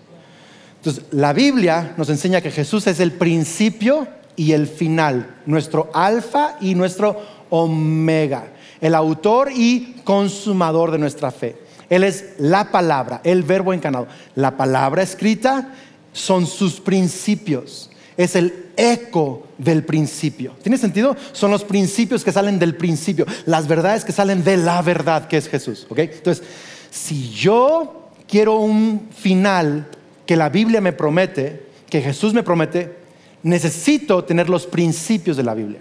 Entonces, 0.76 1.04
la 1.11 1.32
Biblia 1.32 1.94
nos 1.96 2.08
enseña 2.08 2.40
que 2.40 2.50
Jesús 2.50 2.87
es 2.87 3.00
el 3.00 3.12
principio 3.12 4.06
y 4.38 4.53
el 4.53 4.68
final, 4.68 5.35
nuestro 5.46 5.90
alfa 5.92 6.57
y 6.61 6.74
nuestro 6.77 7.20
omega, 7.51 8.46
el 8.81 8.94
autor 8.94 9.51
y 9.53 9.96
consumador 10.05 10.92
de 10.92 10.98
nuestra 10.98 11.33
fe. 11.33 11.57
Él 11.90 12.05
es 12.05 12.35
la 12.38 12.70
palabra, 12.70 13.20
el 13.24 13.42
verbo 13.42 13.72
encarnado. 13.72 14.07
La 14.37 14.57
palabra 14.57 15.03
escrita 15.03 15.74
son 16.12 16.46
sus 16.46 16.81
principios. 16.81 17.90
Es 18.16 18.37
el 18.37 18.66
eco 18.77 19.48
del 19.59 19.85
principio. 19.85 20.53
¿Tiene 20.62 20.79
sentido? 20.79 21.16
Son 21.33 21.51
los 21.51 21.64
principios 21.64 22.22
que 22.22 22.33
salen 22.33 22.59
del 22.59 22.77
principio, 22.77 23.27
las 23.44 23.66
verdades 23.66 24.05
que 24.05 24.12
salen 24.12 24.44
de 24.44 24.57
la 24.57 24.83
verdad 24.83 25.27
que 25.27 25.37
es 25.37 25.48
Jesús. 25.48 25.87
Entonces, 25.96 26.44
si 26.90 27.31
yo 27.31 28.11
quiero 28.29 28.57
un 28.59 29.09
final 29.16 29.88
que 30.27 30.37
la 30.37 30.48
Biblia 30.48 30.81
me 30.81 30.92
promete, 30.92 31.66
que 31.90 32.03
Jesús 32.03 32.35
me 32.35 32.42
promete, 32.42 32.97
necesito 33.42 34.24
tener 34.24 34.48
los 34.48 34.66
principios 34.66 35.37
de 35.37 35.42
la 35.42 35.55
Biblia. 35.55 35.81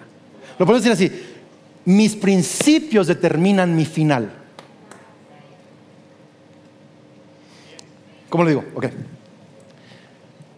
Lo 0.58 0.65
puedo 0.65 0.80
decir 0.80 0.91
así, 0.91 1.12
mis 1.86 2.15
principios 2.15 3.08
determinan 3.08 3.76
mi 3.76 3.86
final. 3.86 4.32
¿Cómo 8.30 8.43
lo 8.43 8.50
digo? 8.50 8.65
Ok. 8.76 8.88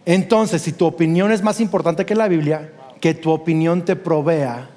Entonces, 0.04 0.62
si 0.62 0.72
tu 0.72 0.86
opinión 0.86 1.30
es 1.30 1.42
más 1.42 1.60
importante 1.60 2.04
que 2.04 2.14
la 2.14 2.26
Biblia, 2.26 2.72
que 3.00 3.14
tu 3.14 3.30
opinión 3.30 3.84
te 3.84 3.96
provea 3.96 4.68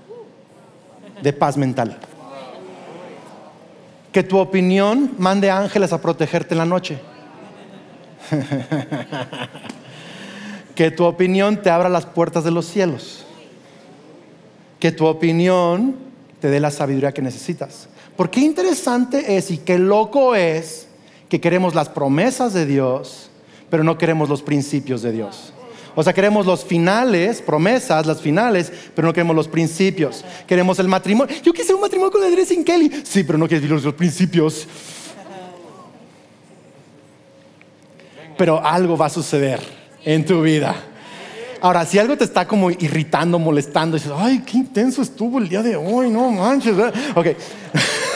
de 1.21 1.33
paz 1.33 1.57
mental. 1.57 1.97
Que 4.11 4.21
tu 4.21 4.37
opinión 4.37 5.15
mande 5.17 5.49
ángeles 5.49 5.91
a 5.91 6.01
protegerte 6.01 6.53
en 6.53 6.57
la 6.59 6.65
noche. 6.65 6.99
que 10.75 10.91
tu 10.91 11.03
opinión 11.05 11.61
te 11.61 11.69
abra 11.69 11.89
las 11.89 12.05
puertas 12.05 12.43
de 12.43 12.51
los 12.51 12.65
cielos. 12.65 13.25
Que 14.79 14.91
tu 14.91 15.05
opinión 15.05 15.95
te 16.39 16.49
dé 16.49 16.59
la 16.59 16.71
sabiduría 16.71 17.13
que 17.13 17.21
necesitas. 17.21 17.87
Porque 18.15 18.39
interesante 18.39 19.37
es 19.37 19.51
y 19.51 19.57
qué 19.57 19.77
loco 19.77 20.35
es 20.35 20.87
que 21.29 21.39
queremos 21.39 21.73
las 21.73 21.89
promesas 21.89 22.53
de 22.53 22.65
Dios, 22.65 23.29
pero 23.69 23.83
no 23.83 23.97
queremos 23.97 24.29
los 24.29 24.41
principios 24.41 25.01
de 25.01 25.11
Dios. 25.11 25.53
O 25.95 26.01
sea, 26.03 26.11
queremos 26.11 26.45
los 26.47 26.65
finales, 26.65 27.41
promesas, 27.41 28.07
las 28.07 28.19
finales, 28.19 28.71
pero 28.95 29.07
no 29.07 29.13
queremos 29.13 29.35
los 29.35 29.47
principios. 29.47 30.25
Queremos 30.47 30.79
el 30.79 30.87
matrimonio. 30.87 31.35
Yo 31.43 31.53
quise 31.53 31.73
un 31.73 31.81
matrimonio 31.81 32.11
con 32.11 32.23
Andrés 32.23 32.47
sin 32.47 32.63
Kelly. 32.63 32.91
Sí, 33.03 33.23
pero 33.23 33.37
no 33.37 33.47
quieres 33.47 33.61
vivir 33.61 33.83
los 33.83 33.93
principios. 33.93 34.67
Pero 38.35 38.65
algo 38.65 38.97
va 38.97 39.05
a 39.05 39.09
suceder 39.09 39.82
en 40.05 40.25
tu 40.25 40.41
vida. 40.41 40.75
Ahora, 41.61 41.85
si 41.85 41.97
algo 41.97 42.17
te 42.17 42.25
está 42.25 42.45
como 42.45 42.69
irritando, 42.71 43.39
molestando, 43.39 43.95
dices, 43.95 44.11
ay, 44.13 44.43
qué 44.45 44.57
intenso 44.57 45.01
estuvo 45.01 45.39
el 45.39 45.47
día 45.47 45.63
de 45.63 45.75
hoy, 45.75 46.09
no 46.09 46.29
manches. 46.29 46.75
Ok. 47.15 47.27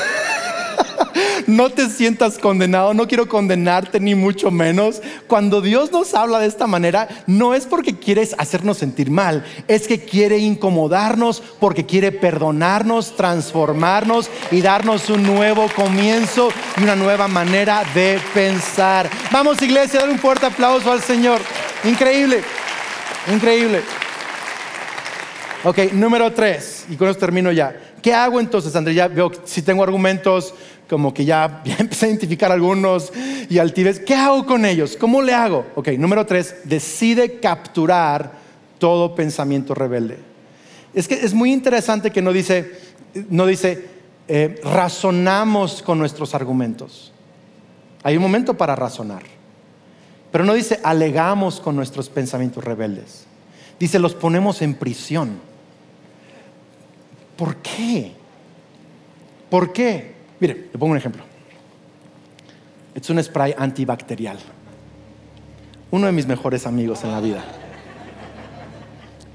no 1.48 1.70
te 1.70 1.90
sientas 1.90 2.38
condenado, 2.38 2.94
no 2.94 3.08
quiero 3.08 3.28
condenarte 3.28 4.00
ni 4.00 4.16
mucho 4.16 4.52
menos. 4.52 5.02
Cuando 5.28 5.62
Dios 5.62 5.92
nos 5.92 6.14
habla 6.14 6.40
de 6.40 6.48
esta 6.48 6.68
manera, 6.68 7.08
no 7.28 7.54
es 7.54 7.66
porque 7.66 7.98
quieres 7.98 8.36
hacernos 8.38 8.78
sentir 8.78 9.12
mal, 9.12 9.46
es 9.68 9.88
que 9.88 10.00
quiere 10.00 10.38
incomodarnos, 10.38 11.42
porque 11.60 11.86
quiere 11.86 12.12
perdonarnos, 12.12 13.16
transformarnos 13.16 14.30
y 14.52 14.62
darnos 14.62 15.10
un 15.10 15.24
nuevo 15.24 15.68
comienzo 15.76 16.50
y 16.78 16.84
una 16.84 16.96
nueva 16.96 17.28
manera 17.28 17.84
de 17.94 18.20
pensar. 18.34 19.10
Vamos 19.32 19.62
iglesia, 19.62 20.02
dar 20.02 20.10
un 20.10 20.20
fuerte 20.20 20.46
aplauso 20.46 20.92
al 20.92 21.02
Señor. 21.02 21.42
Increíble, 21.84 22.44
increíble. 23.32 24.07
Ok, 25.64 25.94
número 25.94 26.32
tres, 26.34 26.86
y 26.90 26.96
con 26.96 27.10
eso 27.10 27.18
termino 27.18 27.52
ya. 27.52 27.76
¿Qué 28.02 28.14
hago 28.14 28.40
entonces, 28.40 28.76
André? 28.76 28.94
Ya 28.94 29.08
veo 29.08 29.32
si 29.44 29.64
tengo 29.64 29.84
argumentos 29.84 30.54
como 30.88 31.14
que 31.14 31.26
ya, 31.26 31.62
empecé 31.80 32.06
a 32.06 32.10
identificar 32.10 32.52
algunos 32.52 33.12
y 33.50 33.58
altivez. 33.58 34.00
¿Qué 34.00 34.16
hago 34.16 34.46
con 34.46 34.66
ellos? 34.66 34.96
¿Cómo 34.98 35.22
le 35.22 35.34
hago? 35.34 35.66
Ok, 35.76 35.90
número 35.98 36.26
tres, 36.26 36.56
decide 36.64 37.40
capturar 37.40 38.34
todo 38.78 39.16
pensamiento 39.16 39.74
rebelde. 39.74 40.18
Es 40.94 41.08
que 41.08 41.16
es 41.16 41.34
muy 41.34 41.52
interesante 41.52 42.12
que 42.12 42.22
no 42.22 42.32
dice, 42.32 42.80
no 43.30 43.46
dice, 43.46 43.88
eh, 44.28 44.60
razonamos 44.64 45.82
con 45.82 46.00
nuestros 46.00 46.34
argumentos. 46.34 47.14
Hay 48.04 48.16
un 48.16 48.24
momento 48.24 48.56
para 48.56 48.76
razonar. 48.76 49.24
Pero 50.32 50.46
no 50.46 50.54
dice, 50.54 50.80
alegamos 50.84 51.60
con 51.60 51.76
nuestros 51.76 52.10
pensamientos 52.10 52.64
rebeldes. 52.64 53.27
Dice, 53.80 54.00
los 54.00 54.16
ponemos 54.16 54.62
en 54.62 54.74
prisión. 54.74 55.40
¿Por 57.36 57.58
qué? 57.58 58.14
¿Por 59.50 59.72
qué? 59.72 60.16
Mire, 60.40 60.70
le 60.72 60.80
pongo 60.80 60.92
un 60.92 60.98
ejemplo. 60.98 61.24
Es 62.96 63.10
un 63.10 63.24
spray 63.24 63.54
antibacterial. 63.58 64.40
Uno 65.92 66.08
de 66.08 66.12
mis 66.12 66.26
mejores 66.26 66.66
amigos 66.66 67.04
en 67.04 67.12
la 67.12 67.22
vida. 67.22 67.44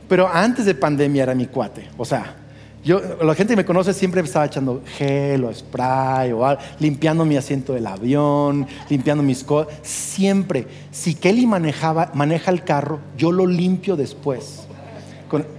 Pero 0.08 0.28
antes 0.28 0.66
de 0.66 0.74
pandemia 0.74 1.22
era 1.22 1.34
mi 1.34 1.46
cuate. 1.46 1.88
O 1.96 2.04
sea, 2.04 2.41
yo, 2.84 3.00
la 3.22 3.34
gente 3.34 3.52
que 3.52 3.56
me 3.56 3.64
conoce 3.64 3.92
siempre 3.92 4.20
estaba 4.22 4.46
echando 4.46 4.82
gel 4.96 5.44
o 5.44 5.54
spray 5.54 6.32
o 6.32 6.56
limpiando 6.78 7.24
mi 7.24 7.36
asiento 7.36 7.72
del 7.72 7.86
avión, 7.86 8.66
limpiando 8.88 9.22
mis 9.22 9.44
cosas. 9.44 9.74
Siempre. 9.82 10.66
Si 10.90 11.14
Kelly 11.14 11.46
maneja 11.46 12.50
el 12.50 12.64
carro, 12.64 13.00
yo 13.16 13.30
lo 13.32 13.46
limpio 13.46 13.96
después 13.96 14.66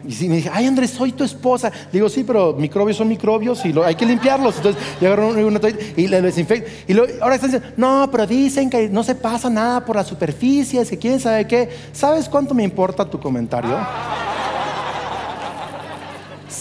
y 0.07 0.29
me 0.29 0.35
dije, 0.37 0.49
ay 0.53 0.65
Andrés, 0.67 0.91
soy 0.91 1.11
tu 1.11 1.23
esposa. 1.23 1.71
Digo, 1.91 2.09
sí, 2.09 2.23
pero 2.23 2.53
microbios 2.53 2.97
son 2.97 3.07
microbios 3.07 3.65
y 3.65 3.73
hay 3.79 3.95
que 3.95 4.05
limpiarlos. 4.05 4.57
Entonces 4.57 4.81
llegaron 4.99 5.37
una, 5.37 5.59
y 5.95 6.07
le 6.07 6.21
desinfectan. 6.21 6.71
Y 6.87 6.97
ahora 7.21 7.35
están 7.35 7.51
diciendo, 7.51 7.73
no, 7.77 8.09
pero 8.11 8.27
dicen 8.27 8.69
que 8.69 8.89
no 8.89 9.03
se 9.03 9.15
pasa 9.15 9.49
nada 9.49 9.83
por 9.83 9.95
la 9.95 10.03
superficie, 10.03 10.81
es 10.81 10.89
que 10.89 10.97
quién 10.97 11.19
sabe 11.19 11.47
qué. 11.47 11.69
¿Sabes 11.91 12.29
cuánto 12.29 12.53
me 12.53 12.63
importa 12.63 13.09
tu 13.09 13.19
comentario? 13.19 13.75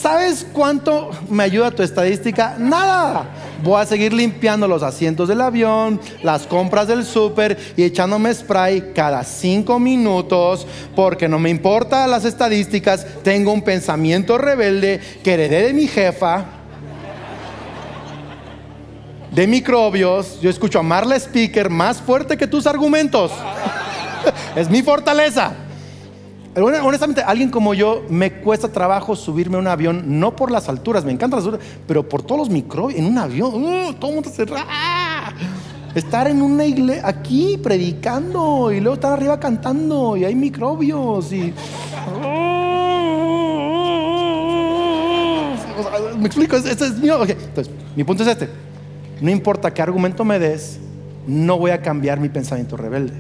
¿Sabes 0.03 0.45
cuánto 0.53 1.13
me 1.29 1.45
ayuda 1.45 1.71
tu 1.71 1.85
estadística? 1.85 2.57
Nada. 2.59 3.25
Voy 3.63 3.81
a 3.81 3.87
seguir 3.87 4.13
limpiando 4.13 4.67
los 4.67 4.83
asientos 4.83 5.29
del 5.29 5.41
avión, 5.41 6.01
las 6.25 6.45
compras 6.49 6.89
del 6.89 7.05
súper 7.05 7.57
y 7.77 7.85
echándome 7.85 8.35
spray 8.35 8.93
cada 8.97 9.23
cinco 9.23 9.79
minutos 9.79 10.67
porque 10.97 11.29
no 11.29 11.39
me 11.39 11.51
importa 11.51 12.05
las 12.09 12.25
estadísticas. 12.25 13.07
Tengo 13.23 13.53
un 13.53 13.63
pensamiento 13.63 14.39
rebelde 14.39 15.01
que 15.23 15.35
heredé 15.35 15.69
de 15.69 15.73
mi 15.73 15.87
jefa 15.87 16.47
de 19.31 19.47
microbios. 19.47 20.41
Yo 20.41 20.51
escucho 20.51 20.81
a 20.81 20.83
Marla 20.83 21.15
Speaker 21.15 21.71
más 21.71 22.01
fuerte 22.01 22.37
que 22.37 22.49
tus 22.49 22.67
argumentos. 22.67 23.31
es 24.57 24.69
mi 24.69 24.83
fortaleza. 24.83 25.55
Honestamente, 26.55 27.23
alguien 27.23 27.51
como 27.51 27.73
yo 27.73 28.05
me 28.11 28.31
cuesta 28.31 28.69
trabajo 28.69 29.17
subirme 29.17 29.57
a 29.57 29.61
un 29.61 29.69
avión, 29.69 30.21
no 30.21 30.37
por 30.37 30.51
las 30.51 30.69
alturas, 30.69 31.03
me 31.03 31.11
encantan 31.11 31.39
las 31.39 31.47
alturas, 31.47 31.67
pero 31.87 32.07
por 32.07 32.23
todos 32.23 32.41
los 32.41 32.51
microbios 32.51 32.99
en 32.99 33.07
un 33.07 33.17
avión. 33.17 33.55
Uh, 33.55 33.95
todo 33.95 34.11
el 34.11 34.15
mundo 34.17 34.31
se. 34.31 34.45
¡ah! 34.55 35.33
Estar 35.95 36.29
en 36.29 36.43
una 36.43 36.67
iglesia 36.67 37.07
aquí 37.07 37.59
predicando 37.63 38.71
y 38.71 38.81
luego 38.81 38.95
estar 38.95 39.15
arriba 39.15 39.41
cantando 39.41 40.17
y 40.17 40.27
hay 40.27 40.35
microbios 40.35 41.33
y. 41.33 41.55
¿Me 46.19 46.27
explico? 46.27 46.57
Este 46.57 46.85
es 46.85 46.99
mío. 46.99 47.23
Entonces, 47.27 47.73
mi 47.97 48.05
punto 48.05 48.25
es 48.25 48.29
este. 48.29 48.51
No 49.23 49.31
importa 49.31 49.73
qué 49.73 49.81
argumento 49.81 50.23
me 50.25 50.39
des, 50.39 50.79
no 51.27 51.57
voy 51.57 51.71
a 51.71 51.81
cambiar 51.81 52.21
mi 52.21 52.29
pensamiento 52.29 52.77
rebelde. 52.77 53.15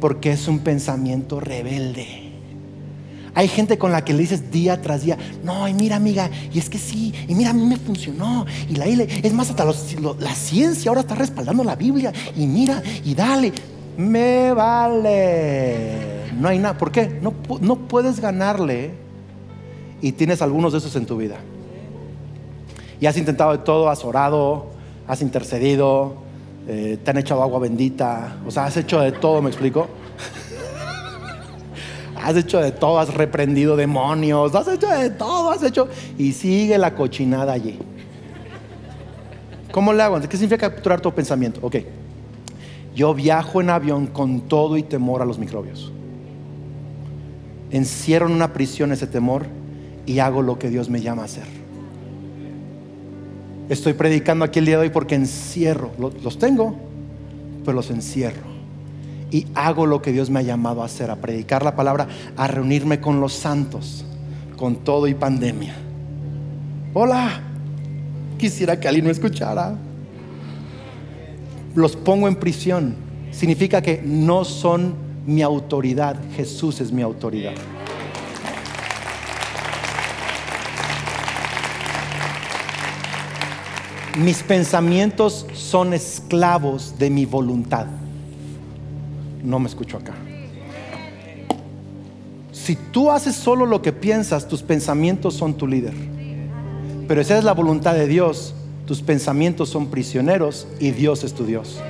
Porque 0.00 0.32
es 0.32 0.48
un 0.48 0.58
pensamiento 0.58 1.40
rebelde 1.40 2.21
Hay 3.34 3.48
gente 3.48 3.78
con 3.78 3.92
la 3.92 4.04
que 4.04 4.12
le 4.12 4.20
dices 4.20 4.50
día 4.50 4.82
tras 4.82 5.04
día, 5.04 5.16
no, 5.42 5.66
y 5.66 5.72
mira 5.72 5.96
amiga, 5.96 6.30
y 6.52 6.58
es 6.58 6.68
que 6.68 6.78
sí, 6.78 7.14
y 7.26 7.34
mira, 7.34 7.50
a 7.50 7.52
mí 7.54 7.64
me 7.64 7.76
funcionó, 7.76 8.44
y 8.68 8.76
la 8.76 8.84
es 8.86 9.32
más, 9.32 9.48
hasta 9.48 9.64
la 9.64 10.34
ciencia 10.34 10.90
ahora 10.90 11.00
está 11.00 11.14
respaldando 11.14 11.64
la 11.64 11.74
Biblia, 11.74 12.12
y 12.36 12.46
mira, 12.46 12.82
y 13.04 13.14
dale, 13.14 13.52
me 13.96 14.52
vale. 14.52 16.30
No 16.38 16.48
hay 16.48 16.58
nada, 16.58 16.76
¿por 16.76 16.92
qué? 16.92 17.18
No, 17.22 17.34
no 17.60 17.76
puedes 17.88 18.20
ganarle 18.20 18.92
y 20.00 20.12
tienes 20.12 20.42
algunos 20.42 20.72
de 20.72 20.78
esos 20.78 20.94
en 20.96 21.06
tu 21.06 21.16
vida. 21.16 21.36
Y 23.00 23.06
has 23.06 23.16
intentado 23.16 23.52
de 23.52 23.58
todo, 23.58 23.88
has 23.88 24.04
orado, 24.04 24.66
has 25.06 25.22
intercedido, 25.22 26.14
eh, 26.68 26.98
te 27.02 27.10
han 27.10 27.18
echado 27.18 27.42
agua 27.42 27.60
bendita, 27.60 28.36
o 28.46 28.50
sea, 28.50 28.66
has 28.66 28.76
hecho 28.76 29.00
de 29.00 29.12
todo, 29.12 29.40
¿me 29.42 29.48
explico? 29.48 29.88
Has 32.22 32.36
hecho 32.36 32.60
de 32.60 32.72
todo, 32.72 32.98
has 32.98 33.12
reprendido 33.12 33.76
demonios, 33.76 34.54
has 34.54 34.68
hecho 34.68 34.88
de 34.88 35.10
todo, 35.10 35.50
has 35.50 35.62
hecho... 35.62 35.88
Y 36.18 36.32
sigue 36.32 36.78
la 36.78 36.94
cochinada 36.94 37.52
allí. 37.52 37.78
¿Cómo 39.70 39.92
le 39.92 40.02
hago? 40.02 40.20
¿Qué 40.20 40.36
significa 40.36 40.70
capturar 40.70 41.00
tu 41.00 41.12
pensamiento? 41.12 41.60
Ok. 41.62 41.76
Yo 42.94 43.14
viajo 43.14 43.60
en 43.60 43.70
avión 43.70 44.06
con 44.06 44.42
todo 44.42 44.76
y 44.76 44.82
temor 44.82 45.22
a 45.22 45.24
los 45.24 45.38
microbios. 45.38 45.92
Encierro 47.70 48.26
en 48.26 48.32
una 48.32 48.52
prisión 48.52 48.92
ese 48.92 49.06
temor 49.06 49.46
y 50.04 50.18
hago 50.18 50.42
lo 50.42 50.58
que 50.58 50.68
Dios 50.68 50.90
me 50.90 51.00
llama 51.00 51.22
a 51.22 51.24
hacer. 51.24 51.46
Estoy 53.68 53.94
predicando 53.94 54.44
aquí 54.44 54.58
el 54.58 54.66
día 54.66 54.76
de 54.76 54.82
hoy 54.82 54.90
porque 54.90 55.14
encierro, 55.14 55.90
los 55.98 56.38
tengo, 56.38 56.76
pero 57.64 57.74
los 57.74 57.90
encierro 57.90 58.51
y 59.32 59.46
hago 59.54 59.86
lo 59.86 60.02
que 60.02 60.12
Dios 60.12 60.28
me 60.28 60.40
ha 60.40 60.42
llamado 60.42 60.82
a 60.82 60.84
hacer, 60.84 61.10
a 61.10 61.16
predicar 61.16 61.64
la 61.64 61.74
palabra, 61.74 62.06
a 62.36 62.46
reunirme 62.46 63.00
con 63.00 63.18
los 63.18 63.32
santos, 63.32 64.04
con 64.58 64.76
todo 64.76 65.08
y 65.08 65.14
pandemia. 65.14 65.74
Hola, 66.92 67.40
quisiera 68.36 68.78
que 68.78 68.88
alguien 68.88 69.06
me 69.06 69.10
escuchara. 69.10 69.74
Los 71.74 71.96
pongo 71.96 72.28
en 72.28 72.36
prisión. 72.36 72.94
Significa 73.30 73.80
que 73.80 74.02
no 74.04 74.44
son 74.44 74.94
mi 75.24 75.40
autoridad, 75.40 76.16
Jesús 76.36 76.82
es 76.82 76.92
mi 76.92 77.00
autoridad. 77.00 77.54
Mis 84.18 84.42
pensamientos 84.42 85.46
son 85.54 85.94
esclavos 85.94 86.98
de 86.98 87.08
mi 87.08 87.24
voluntad 87.24 87.86
no 89.42 89.58
me 89.58 89.68
escucho 89.68 89.96
acá. 89.96 90.14
Si 92.52 92.76
tú 92.76 93.10
haces 93.10 93.34
solo 93.34 93.66
lo 93.66 93.82
que 93.82 93.92
piensas, 93.92 94.46
tus 94.46 94.62
pensamientos 94.62 95.34
son 95.34 95.54
tu 95.54 95.66
líder. 95.66 95.94
Pero 97.08 97.20
esa 97.20 97.36
es 97.36 97.44
la 97.44 97.52
voluntad 97.52 97.94
de 97.94 98.06
Dios. 98.06 98.54
Tus 98.86 99.02
pensamientos 99.02 99.68
son 99.68 99.88
prisioneros 99.88 100.66
y 100.78 100.90
Dios 100.90 101.24
es 101.24 101.32
tu 101.34 101.44
Dios. 101.44 101.80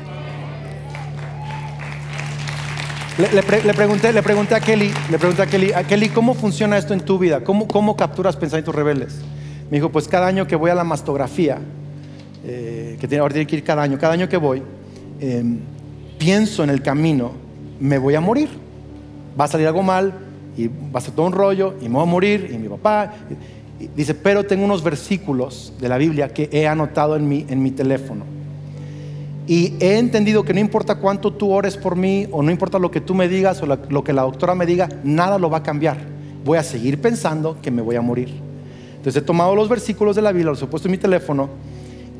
Le, 3.18 3.74
pregunté, 3.74 4.12
le 4.12 4.22
pregunté 4.22 4.54
a 4.54 4.60
Kelly, 4.60 4.90
le 5.10 5.18
pregunté 5.18 5.42
a 5.42 5.46
Kelly, 5.46 5.72
a 5.72 5.84
Kelly, 5.84 6.08
¿cómo 6.08 6.32
funciona 6.32 6.78
esto 6.78 6.94
en 6.94 7.00
tu 7.00 7.18
vida? 7.18 7.44
¿Cómo, 7.44 7.68
cómo 7.68 7.94
capturas 7.94 8.36
pensamientos 8.36 8.74
rebeldes? 8.74 9.20
Me 9.70 9.76
dijo, 9.76 9.90
pues 9.90 10.08
cada 10.08 10.26
año 10.26 10.46
que 10.46 10.56
voy 10.56 10.70
a 10.70 10.74
la 10.74 10.84
mastografía, 10.84 11.58
eh, 12.44 12.96
que 12.98 13.06
tiene, 13.06 13.20
ahora 13.20 13.34
tiene 13.34 13.46
que 13.46 13.56
ir 13.56 13.64
cada 13.64 13.82
año, 13.82 13.98
cada 13.98 14.14
año 14.14 14.28
que 14.28 14.38
voy, 14.38 14.62
em, 15.20 15.58
pienso 16.22 16.62
en 16.62 16.70
el 16.70 16.82
camino 16.82 17.32
me 17.80 17.98
voy 17.98 18.14
a 18.14 18.20
morir. 18.20 18.48
Va 19.38 19.46
a 19.46 19.48
salir 19.48 19.66
algo 19.66 19.82
mal 19.82 20.12
y 20.56 20.68
va 20.68 20.98
a 20.98 21.00
ser 21.00 21.14
todo 21.14 21.26
un 21.26 21.32
rollo 21.32 21.74
y 21.80 21.88
me 21.88 21.94
voy 21.94 22.04
a 22.04 22.06
morir 22.06 22.50
y 22.54 22.58
mi 22.58 22.68
papá. 22.68 23.12
dice, 23.96 24.14
pero 24.14 24.44
tengo 24.44 24.64
unos 24.64 24.84
versículos 24.84 25.72
de 25.80 25.88
la 25.88 25.98
Biblia 25.98 26.28
que 26.28 26.48
he 26.52 26.68
anotado 26.68 27.16
en 27.16 27.28
mi, 27.28 27.44
en 27.48 27.60
mi 27.60 27.72
teléfono. 27.72 28.24
Y 29.48 29.74
he 29.80 29.98
entendido 29.98 30.44
que 30.44 30.54
no 30.54 30.60
importa 30.60 30.94
cuánto 30.94 31.32
tú 31.32 31.50
ores 31.50 31.76
por 31.76 31.96
mí 31.96 32.28
o 32.30 32.40
no 32.40 32.52
importa 32.52 32.78
lo 32.78 32.92
que 32.92 33.00
tú 33.00 33.16
me 33.16 33.26
digas 33.26 33.60
o 33.60 33.66
lo 33.66 34.04
que 34.04 34.12
la 34.12 34.22
doctora 34.22 34.54
me 34.54 34.64
diga, 34.64 34.88
nada 35.02 35.40
lo 35.40 35.50
va 35.50 35.58
a 35.58 35.62
cambiar. 35.64 35.96
Voy 36.44 36.56
a 36.56 36.62
seguir 36.62 37.00
pensando 37.00 37.56
que 37.60 37.72
me 37.72 37.82
voy 37.82 37.96
a 37.96 38.00
morir. 38.00 38.28
Entonces 38.96 39.20
he 39.20 39.26
tomado 39.26 39.56
los 39.56 39.68
versículos 39.68 40.14
de 40.14 40.22
la 40.22 40.30
Biblia, 40.30 40.52
los 40.52 40.62
he 40.62 40.66
puesto 40.68 40.86
en 40.86 40.92
mi 40.92 40.98
teléfono 40.98 41.48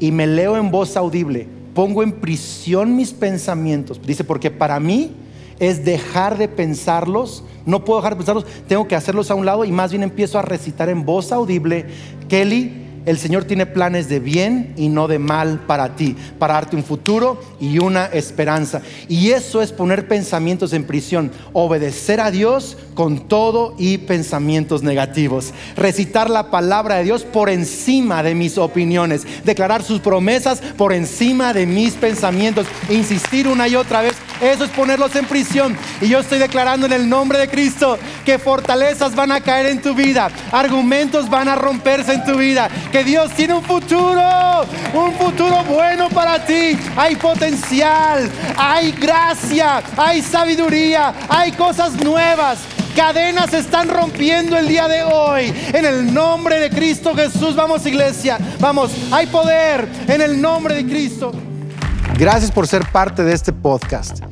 y 0.01 0.11
me 0.11 0.27
leo 0.27 0.57
en 0.57 0.73
voz 0.73 0.97
audible. 0.97 1.62
Pongo 1.75 2.03
en 2.03 2.13
prisión 2.13 2.97
mis 2.97 3.13
pensamientos. 3.13 4.01
Dice, 4.05 4.25
porque 4.25 4.51
para 4.51 4.79
mí 4.81 5.13
es 5.59 5.85
dejar 5.85 6.39
de 6.39 6.49
pensarlos. 6.49 7.45
No 7.65 7.85
puedo 7.85 8.01
dejar 8.01 8.15
de 8.15 8.17
pensarlos, 8.19 8.47
tengo 8.67 8.89
que 8.89 8.97
hacerlos 8.97 9.31
a 9.31 9.35
un 9.35 9.47
lado 9.47 9.65
y 9.65 9.73
más 9.73 9.93
bien 9.93 10.03
empiezo 10.03 10.39
a 10.39 10.43
recitar 10.43 10.89
en 10.89 11.05
voz 11.05 11.31
audible, 11.31 11.87
Kelly, 12.29 12.82
el 13.07 13.19
Señor 13.19 13.45
tiene 13.45 13.67
planes 13.67 14.09
de 14.09 14.21
bien 14.21 14.75
y 14.77 14.89
no 14.89 15.09
de 15.09 15.19
mal 15.19 15.61
para 15.67 15.97
ti, 15.97 16.17
para 16.39 16.55
darte 16.55 16.77
un 16.77 16.85
futuro 16.85 17.41
y 17.61 17.79
una 17.79 18.07
esperanza. 18.07 18.83
Y 19.09 19.31
eso 19.31 19.63
es 19.63 19.73
poner 19.73 20.09
pensamientos 20.09 20.73
en 20.73 20.85
prisión, 20.85 21.31
obedecer 21.53 22.21
a 22.21 22.31
Dios 22.31 22.77
con 22.95 23.29
todo 23.29 23.75
y 23.79 23.99
pensamientos 23.99 24.83
negativos. 24.83 25.53
Recitar 25.77 26.31
la 26.31 26.51
palabra 26.51 26.97
de 26.97 27.05
Dios 27.05 27.25
por 27.25 27.51
encima 27.51 28.23
de 28.23 28.35
mis 28.35 28.59
opiniones, 28.59 29.27
declarar 29.45 29.83
sus 29.83 30.01
promesas 30.01 30.61
por 30.77 30.93
encima 30.93 31.53
de 31.53 31.67
mis 31.67 31.95
pensamientos, 31.95 32.67
insistir 32.89 33.49
una 33.49 33.69
y 33.69 33.77
otra 33.77 34.03
vez. 34.03 34.15
Eso 34.43 34.65
es 34.65 34.71
ponerlos 34.71 35.15
en 35.15 35.25
prisión. 35.25 35.77
Y 36.01 36.09
yo 36.09 36.19
estoy 36.19 36.41
declarando 36.41 36.87
en 36.87 36.93
el 36.93 37.09
nombre 37.09 37.39
de 37.39 37.49
Cristo 37.49 37.97
que 38.25 38.41
fortalezas 38.41 39.15
van 39.15 39.31
a 39.31 39.41
caer 39.41 39.67
en 39.67 39.81
tu 39.81 39.95
vida, 39.95 40.29
argumentos 40.51 41.31
van 41.31 41.49
a 41.49 41.55
romperse 41.55 42.13
en 42.13 42.25
tu 42.25 42.37
vida 42.37 42.69
que 42.91 43.05
Dios 43.05 43.31
tiene 43.33 43.55
un 43.55 43.63
futuro, 43.63 44.67
un 44.93 45.13
futuro 45.15 45.63
bueno 45.65 46.09
para 46.09 46.45
ti. 46.45 46.77
Hay 46.97 47.15
potencial, 47.15 48.29
hay 48.57 48.91
gracia, 48.93 49.81
hay 49.97 50.21
sabiduría, 50.23 51.15
hay 51.29 51.53
cosas 51.53 51.93
nuevas. 51.93 52.59
Cadenas 52.97 53.51
se 53.51 53.59
están 53.59 53.89
rompiendo 53.89 54.59
el 54.59 54.67
día 54.67 54.89
de 54.89 55.05
hoy. 55.05 55.55
En 55.73 55.85
el 55.85 56.13
nombre 56.13 56.59
de 56.59 56.69
Cristo 56.69 57.15
Jesús, 57.15 57.55
vamos 57.55 57.87
iglesia, 57.87 58.39
vamos, 58.59 58.91
hay 59.13 59.27
poder 59.29 59.89
en 60.09 60.21
el 60.21 60.41
nombre 60.41 60.75
de 60.75 60.85
Cristo. 60.85 61.33
Gracias 62.19 62.51
por 62.51 62.67
ser 62.67 62.85
parte 62.91 63.25
de 63.25 63.33
este 63.33 63.53
podcast. 63.53 64.32